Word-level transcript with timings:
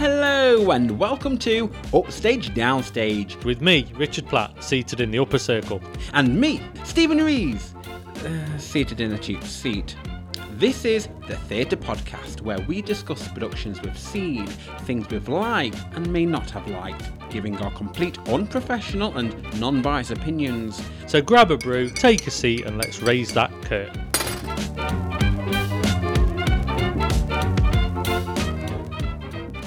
Hello 0.00 0.70
and 0.70 0.98
welcome 0.98 1.36
to 1.40 1.70
Upstage 1.92 2.54
Downstage, 2.54 3.44
with 3.44 3.60
me, 3.60 3.86
Richard 3.96 4.24
Platt, 4.28 4.64
seated 4.64 4.98
in 5.02 5.10
the 5.10 5.18
upper 5.18 5.38
circle. 5.38 5.78
and 6.14 6.40
me, 6.40 6.62
Stephen 6.84 7.22
Rees, 7.22 7.74
uh, 8.24 8.56
seated 8.56 9.02
in 9.02 9.12
a 9.12 9.18
cheap 9.18 9.44
seat. 9.44 9.94
This 10.52 10.86
is 10.86 11.10
the 11.28 11.36
Theatre 11.36 11.76
Podcast, 11.76 12.40
where 12.40 12.60
we 12.60 12.80
discuss 12.80 13.28
productions 13.28 13.78
we've 13.82 13.98
seen, 13.98 14.46
things 14.86 15.06
we've 15.10 15.28
liked 15.28 15.76
and 15.92 16.10
may 16.10 16.24
not 16.24 16.48
have 16.48 16.66
liked, 16.68 17.04
giving 17.28 17.58
our 17.58 17.70
complete 17.72 18.18
unprofessional 18.20 19.18
and 19.18 19.60
non 19.60 19.82
biased 19.82 20.12
opinions. 20.12 20.82
So 21.08 21.20
grab 21.20 21.50
a 21.50 21.58
brew, 21.58 21.90
take 21.90 22.26
a 22.26 22.30
seat, 22.30 22.64
and 22.64 22.78
let's 22.78 23.02
raise 23.02 23.34
that 23.34 23.52
curtain. 23.64 24.10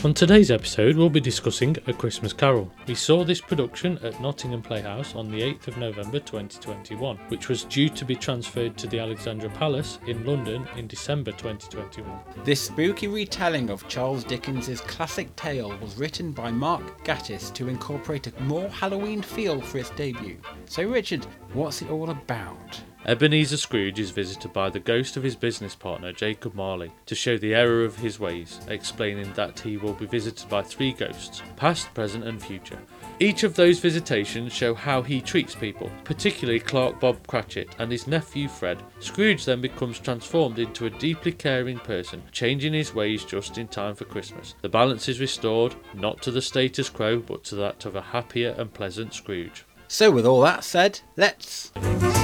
On 0.03 0.13
today's 0.13 0.51
episode, 0.51 0.97
we'll 0.97 1.09
be 1.09 1.21
discussing 1.21 1.77
A 1.87 1.93
Christmas 1.93 2.33
Carol. 2.33 2.69
We 2.87 2.93
saw 2.93 3.23
this 3.23 3.39
production 3.39 3.97
at 3.99 4.19
Nottingham 4.19 4.61
Playhouse 4.61 5.15
on 5.15 5.31
the 5.31 5.39
8th 5.39 5.69
of 5.69 5.77
November 5.77 6.19
2021, 6.19 7.17
which 7.29 7.47
was 7.47 7.63
due 7.63 7.87
to 7.87 8.03
be 8.03 8.13
transferred 8.13 8.77
to 8.79 8.87
the 8.87 8.99
Alexandra 8.99 9.49
Palace 9.51 9.99
in 10.05 10.25
London 10.25 10.67
in 10.75 10.87
December 10.87 11.31
2021. 11.31 12.19
This 12.43 12.59
spooky 12.63 13.07
retelling 13.07 13.69
of 13.69 13.87
Charles 13.87 14.25
Dickens's 14.25 14.81
classic 14.81 15.33
tale 15.37 15.73
was 15.77 15.97
written 15.97 16.33
by 16.33 16.51
Mark 16.51 17.05
Gatiss 17.05 17.53
to 17.53 17.69
incorporate 17.69 18.27
a 18.27 18.41
more 18.41 18.67
Halloween 18.67 19.21
feel 19.21 19.61
for 19.61 19.77
its 19.77 19.91
debut. 19.91 20.37
So, 20.65 20.83
Richard, 20.83 21.25
what's 21.53 21.81
it 21.81 21.89
all 21.89 22.09
about? 22.09 22.81
Ebenezer 23.05 23.57
Scrooge 23.57 23.99
is 23.99 24.11
visited 24.11 24.53
by 24.53 24.69
the 24.69 24.79
ghost 24.79 25.17
of 25.17 25.23
his 25.23 25.35
business 25.35 25.75
partner 25.75 26.13
Jacob 26.13 26.53
Marley 26.53 26.89
to 27.05 27.15
show 27.15 27.37
the 27.37 27.53
error 27.53 27.83
of 27.83 27.97
his 27.97 28.17
ways, 28.17 28.61
explaining 28.69 29.33
that 29.33 29.59
he 29.59 29.75
will 29.75 29.91
be 29.91 30.05
visited 30.05 30.47
by 30.47 30.61
three 30.61 30.93
ghosts, 30.93 31.41
past, 31.57 31.93
present, 31.93 32.23
and 32.23 32.41
future. 32.41 32.79
Each 33.19 33.43
of 33.43 33.55
those 33.55 33.79
visitations 33.79 34.53
show 34.53 34.73
how 34.73 35.01
he 35.01 35.19
treats 35.19 35.53
people, 35.53 35.91
particularly 36.05 36.61
Clark 36.61 37.01
Bob 37.01 37.27
Cratchit 37.27 37.75
and 37.77 37.91
his 37.91 38.07
nephew 38.07 38.47
Fred. 38.47 38.81
Scrooge 39.01 39.43
then 39.43 39.59
becomes 39.59 39.99
transformed 39.99 40.57
into 40.57 40.85
a 40.85 40.89
deeply 40.89 41.33
caring 41.33 41.79
person, 41.79 42.23
changing 42.31 42.71
his 42.71 42.95
ways 42.95 43.25
just 43.25 43.57
in 43.57 43.67
time 43.67 43.95
for 43.95 44.05
Christmas. 44.05 44.55
The 44.61 44.69
balance 44.69 45.09
is 45.09 45.19
restored, 45.19 45.75
not 45.93 46.21
to 46.21 46.31
the 46.31 46.41
status 46.41 46.87
quo, 46.89 47.19
but 47.19 47.43
to 47.45 47.55
that 47.55 47.83
of 47.83 47.97
a 47.97 48.01
happier 48.01 48.55
and 48.57 48.73
pleasant 48.73 49.13
Scrooge. 49.13 49.65
So, 49.93 50.09
with 50.09 50.25
all 50.25 50.41
that 50.41 50.63
said, 50.63 51.01
let's 51.17 51.71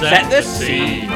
Set 0.00 0.28
the 0.28 0.42
scene. 0.42 1.08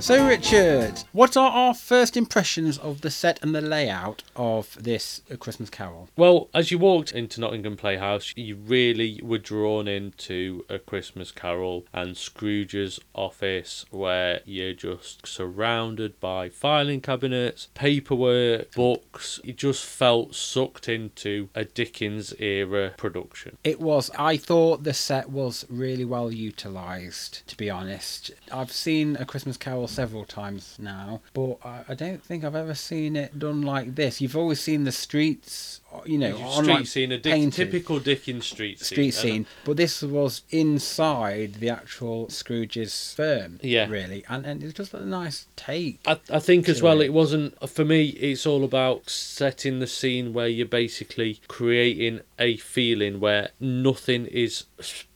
So, 0.00 0.28
Richard, 0.28 1.02
what 1.12 1.34
are 1.34 1.50
our 1.50 1.72
first 1.72 2.14
impressions 2.14 2.76
of 2.76 3.00
the 3.00 3.10
set 3.10 3.42
and 3.42 3.54
the 3.54 3.62
layout 3.62 4.22
of 4.36 4.76
this 4.78 5.22
Christmas 5.38 5.70
Carol? 5.70 6.10
Well, 6.14 6.50
as 6.52 6.70
you 6.70 6.78
walked 6.78 7.12
into 7.12 7.40
Nottingham 7.40 7.78
Playhouse, 7.78 8.34
you 8.36 8.56
really 8.56 9.18
were 9.22 9.38
drawn 9.38 9.88
into 9.88 10.66
A 10.68 10.78
Christmas 10.78 11.32
Carol 11.32 11.86
and 11.94 12.18
Scrooge's 12.18 13.00
office, 13.14 13.86
where 13.90 14.40
you're 14.44 14.74
just 14.74 15.26
surrounded 15.26 16.20
by 16.20 16.50
filing 16.50 17.00
cabinets, 17.00 17.68
paperwork, 17.72 18.74
books. 18.74 19.40
You 19.42 19.54
just 19.54 19.86
felt 19.86 20.34
sucked 20.34 20.86
into 20.86 21.48
a 21.54 21.64
Dickens 21.64 22.34
era 22.38 22.92
production. 22.98 23.56
It 23.64 23.80
was, 23.80 24.10
I 24.18 24.36
thought 24.36 24.84
the 24.84 24.92
set 24.92 25.30
was 25.30 25.64
really 25.70 26.04
well 26.04 26.30
utilised, 26.30 27.46
to 27.46 27.56
be 27.56 27.70
honest. 27.70 28.32
I've 28.52 28.72
seen 28.72 29.16
A 29.16 29.24
Christmas 29.24 29.56
Carol 29.56 29.88
several 29.94 30.24
times 30.24 30.76
now, 30.78 31.20
but 31.32 31.56
I, 31.64 31.84
I 31.90 31.94
don't 31.94 32.22
think 32.22 32.44
I've 32.44 32.54
ever 32.54 32.74
seen 32.74 33.16
it 33.16 33.38
done 33.38 33.62
like 33.62 33.94
this. 33.94 34.20
You've 34.20 34.36
always 34.36 34.60
seen 34.60 34.84
the 34.84 34.92
streets, 34.92 35.80
uh, 35.92 36.00
you 36.04 36.18
know, 36.18 36.36
on 36.38 36.66
like 36.66 36.86
scene, 36.86 37.12
a 37.12 37.18
typical 37.18 37.98
Dickens 38.00 38.46
street 38.46 38.80
scene. 38.80 38.86
street 38.86 39.10
scene, 39.14 39.46
but 39.64 39.76
this 39.76 40.02
was 40.02 40.42
inside 40.50 41.54
the 41.54 41.68
actual 41.70 42.28
Scrooge's 42.28 43.14
firm, 43.14 43.58
Yeah. 43.62 43.88
really, 43.88 44.24
and, 44.28 44.44
and 44.44 44.62
it's 44.62 44.74
just 44.74 44.94
a 44.94 45.04
nice 45.04 45.46
take. 45.56 46.00
I, 46.06 46.18
I 46.30 46.38
think 46.40 46.68
as 46.68 46.82
well 46.82 47.00
it. 47.00 47.06
it 47.06 47.12
wasn't 47.12 47.68
for 47.68 47.84
me 47.84 48.06
it's 48.08 48.46
all 48.46 48.64
about 48.64 49.08
setting 49.08 49.78
the 49.78 49.86
scene 49.86 50.32
where 50.32 50.48
you're 50.48 50.66
basically 50.66 51.40
creating 51.48 52.20
a 52.38 52.56
feeling 52.56 53.20
where 53.20 53.50
nothing 53.60 54.26
is 54.26 54.64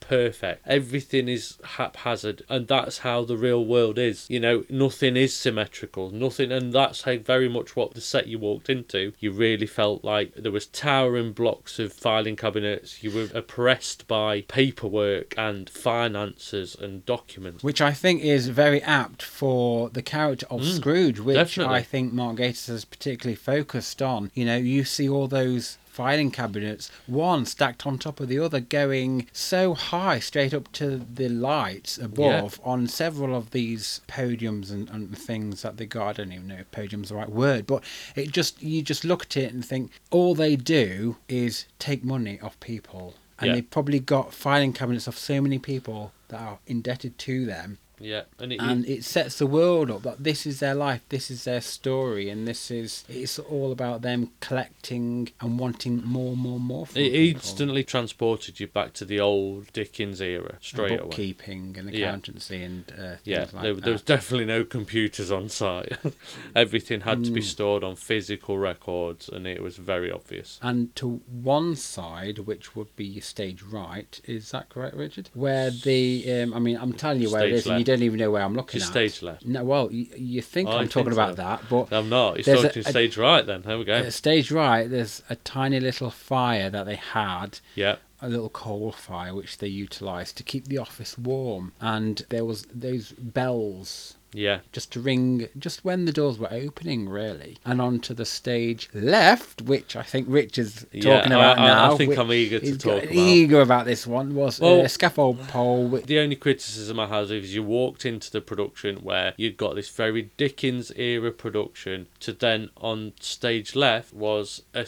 perfect. 0.08 0.66
Everything 0.66 1.28
is 1.28 1.58
haphazard 1.76 2.42
and 2.48 2.66
that's 2.66 2.98
how 2.98 3.24
the 3.24 3.36
real 3.36 3.64
world 3.64 3.98
is. 3.98 4.26
You 4.28 4.40
know 4.40 4.64
nothing 4.68 5.16
is 5.16 5.34
symmetrical 5.34 6.10
nothing 6.10 6.50
and 6.50 6.72
that's 6.72 7.02
how 7.02 7.16
very 7.18 7.48
much 7.48 7.76
what 7.76 7.94
the 7.94 8.00
set 8.00 8.26
you 8.26 8.38
walked 8.38 8.68
into. 8.70 9.12
You 9.18 9.32
really 9.32 9.66
felt 9.66 10.04
like 10.04 10.34
there 10.34 10.52
was 10.52 10.66
towering 10.66 11.32
blocks 11.32 11.78
of 11.78 11.92
filing 11.92 12.36
cabinets. 12.36 13.02
You 13.02 13.10
were 13.10 13.28
oppressed 13.34 14.06
by 14.08 14.42
paperwork 14.42 15.34
and 15.36 15.68
finances 15.68 16.74
and 16.74 17.04
documents. 17.04 17.62
Which 17.62 17.80
I 17.80 17.92
think 17.92 18.22
is 18.22 18.48
very 18.48 18.82
apt 18.82 19.22
for 19.22 19.90
the 19.90 20.02
character 20.02 20.46
of 20.50 20.64
Scrooge, 20.64 21.20
which 21.20 21.36
Mm, 21.36 21.40
definitely. 21.40 21.74
I 21.76 21.82
think 21.82 22.12
Mark 22.12 22.36
Gatiss 22.36 22.68
has 22.68 22.84
particularly 22.84 23.36
focused 23.36 24.00
on. 24.02 24.30
You 24.34 24.44
know, 24.44 24.56
you 24.56 24.84
see 24.84 25.08
all 25.08 25.28
those 25.28 25.78
filing 25.98 26.30
cabinets, 26.30 26.92
one 27.08 27.44
stacked 27.44 27.84
on 27.84 27.98
top 27.98 28.20
of 28.20 28.28
the 28.28 28.38
other, 28.38 28.60
going 28.60 29.26
so 29.32 29.74
high 29.74 30.20
straight 30.20 30.54
up 30.54 30.70
to 30.70 30.96
the 31.12 31.28
lights 31.28 31.98
above 31.98 32.60
on 32.62 32.86
several 32.86 33.34
of 33.34 33.50
these 33.50 34.00
podiums 34.06 34.70
and, 34.70 34.88
and 34.90 35.18
things 35.18 35.62
that 35.62 35.76
they 35.76 35.86
got. 35.86 36.06
I 36.06 36.12
don't 36.12 36.30
even 36.32 36.46
know 36.46 36.54
if 36.60 36.70
podium's 36.70 37.08
the 37.08 37.16
right 37.16 37.28
word, 37.28 37.66
but 37.66 37.82
it 38.14 38.30
just 38.30 38.62
you 38.62 38.80
just 38.80 39.04
look 39.04 39.22
at 39.24 39.36
it 39.36 39.52
and 39.52 39.64
think 39.64 39.90
all 40.12 40.36
they 40.36 40.54
do 40.54 41.16
is 41.28 41.66
take 41.80 42.04
money 42.04 42.38
off 42.40 42.60
people. 42.60 43.14
And 43.40 43.48
Yeah. 43.48 43.54
they've 43.54 43.70
probably 43.70 43.98
got 43.98 44.32
filing 44.32 44.72
cabinets 44.72 45.08
of 45.08 45.18
so 45.18 45.40
many 45.40 45.58
people 45.58 46.12
that 46.28 46.40
are 46.40 46.58
indebted 46.68 47.18
to 47.18 47.44
them 47.44 47.78
yeah 48.00 48.22
and 48.38 48.52
it, 48.52 48.60
and 48.60 48.86
it 48.86 49.04
sets 49.04 49.38
the 49.38 49.46
world 49.46 49.90
up 49.90 50.02
that 50.02 50.22
this 50.22 50.46
is 50.46 50.60
their 50.60 50.74
life 50.74 51.02
this 51.08 51.30
is 51.30 51.44
their 51.44 51.60
story 51.60 52.28
and 52.30 52.46
this 52.46 52.70
is 52.70 53.04
it's 53.08 53.38
all 53.38 53.72
about 53.72 54.02
them 54.02 54.30
collecting 54.40 55.30
and 55.40 55.58
wanting 55.58 56.02
more 56.04 56.36
more 56.36 56.60
more 56.60 56.84
It 56.94 56.94
people. 56.94 57.18
instantly 57.20 57.84
transported 57.84 58.60
you 58.60 58.66
back 58.66 58.92
to 58.94 59.04
the 59.04 59.20
old 59.20 59.72
Dickens 59.72 60.20
era 60.20 60.52
And 60.54 60.62
straight 60.62 60.92
away. 61.00 61.08
bookkeeping 61.08 61.76
and 61.78 61.90
Yeah. 61.92 62.08
accountancy 62.08 62.62
and 62.62 62.84
uh, 62.92 62.94
things 63.16 63.18
Yeah, 63.24 63.40
like 63.52 63.62
there, 63.62 63.74
that. 63.74 63.84
there 63.84 63.92
was 63.92 64.02
definitely 64.02 64.46
no 64.46 64.64
computers 64.64 65.30
on 65.30 65.48
site. 65.48 65.92
Everything 66.54 67.02
had 67.02 67.18
Mm. 67.18 67.24
to 67.24 67.30
be 67.32 67.40
stored 67.40 67.82
on 67.84 67.96
physical 67.96 68.58
records, 68.58 69.28
and 69.28 69.46
it 69.46 69.62
was 69.62 69.76
very 69.76 70.10
obvious. 70.10 70.58
and 70.62 70.94
to 70.96 71.20
one 71.30 71.74
side, 71.76 72.38
which 72.40 72.74
would 72.76 72.94
be 72.96 73.20
stage 73.20 73.62
right, 73.62 74.20
is 74.24 74.50
that 74.50 74.68
correct, 74.68 74.94
Richard? 74.96 75.30
Where 75.34 75.70
the, 75.70 76.24
um, 76.42 76.54
I 76.54 76.58
mean, 76.58 76.76
I'm 76.76 76.92
telling 76.92 77.20
you 77.22 77.30
where 77.30 77.46
it 77.46 77.50
Stage 77.50 77.58
is, 77.60 77.66
and 77.66 77.74
you 77.74 77.78
left. 77.80 77.87
Don't 77.88 78.02
even 78.02 78.18
know 78.18 78.30
where 78.30 78.42
I'm 78.42 78.54
looking 78.54 78.78
Just 78.80 78.90
at. 78.90 79.10
stage 79.10 79.22
left. 79.22 79.44
No, 79.46 79.64
well, 79.64 79.90
you, 79.92 80.06
you 80.16 80.42
think 80.42 80.68
I 80.68 80.72
I'm 80.74 80.78
think 80.80 80.90
talking 80.92 81.12
about 81.12 81.30
so. 81.36 81.42
that, 81.42 81.62
but 81.68 81.92
I'm 81.92 82.08
not. 82.08 82.36
He's 82.36 82.46
There's 82.46 82.62
talking 82.62 82.84
a- 82.86 82.90
stage 82.90 83.16
right 83.16 83.44
then. 83.44 83.62
There 83.62 83.76
we 83.78 83.84
go. 83.84 83.94
at 83.94 84.12
stage 84.12 84.50
right, 84.52 84.88
there's 84.88 85.22
a 85.30 85.36
tiny 85.36 85.80
little 85.80 86.10
fire 86.10 86.70
that 86.70 86.86
they 86.86 86.96
had 86.96 87.58
Yeah. 87.74 87.96
A 88.20 88.28
little 88.28 88.48
coal 88.48 88.92
fire 88.92 89.34
which 89.34 89.58
they 89.58 89.68
utilised 89.68 90.36
to 90.36 90.42
keep 90.42 90.66
the 90.68 90.78
office 90.78 91.16
warm 91.18 91.72
and 91.80 92.24
there 92.30 92.44
was 92.44 92.66
those 92.74 93.12
bells 93.12 94.14
Yeah. 94.34 94.58
just 94.72 94.92
to 94.92 95.00
ring 95.00 95.48
just 95.58 95.84
when 95.84 96.04
the 96.04 96.12
doors 96.12 96.38
were 96.38 96.52
opening 96.52 97.08
really 97.08 97.56
and 97.64 97.80
onto 97.80 98.12
the 98.14 98.24
stage 98.26 98.88
left 98.92 99.62
which 99.62 99.94
i 99.96 100.02
think 100.02 100.26
rich 100.28 100.58
is 100.58 100.84
talking 101.00 101.32
I- 101.32 101.36
about 101.36 101.58
I- 101.58 101.62
I 101.62 101.66
now 101.68 101.96
think 101.96 102.18
I'm 102.18 102.32
eager 102.32 102.58
to 102.60 102.76
talk 102.76 103.02
about. 103.04 103.14
eager 103.14 103.60
about 103.60 103.86
this 103.86 104.06
one 104.06 104.34
was 104.34 104.60
uh, 104.60 104.64
Well- 104.64 104.80
a 104.82 104.88
scaffold 104.88 105.38
pole 105.48 105.86
which, 105.86 106.06
The 106.06 106.18
only 106.18 106.36
criticism 106.36 106.98
I 107.00 107.06
have 107.06 107.30
is 107.30 107.54
you 107.54 107.62
walked 107.62 108.04
into 108.04 108.30
the 108.30 108.40
production 108.40 108.96
where 108.96 109.32
you'd 109.36 109.56
got 109.56 109.76
this 109.76 109.88
very 109.88 110.30
Dickens 110.36 110.90
era 110.96 111.30
production 111.32 112.08
to 112.20 112.32
then 112.32 112.70
on 112.76 113.12
stage 113.20 113.74
left 113.76 114.12
was 114.12 114.62
a 114.74 114.84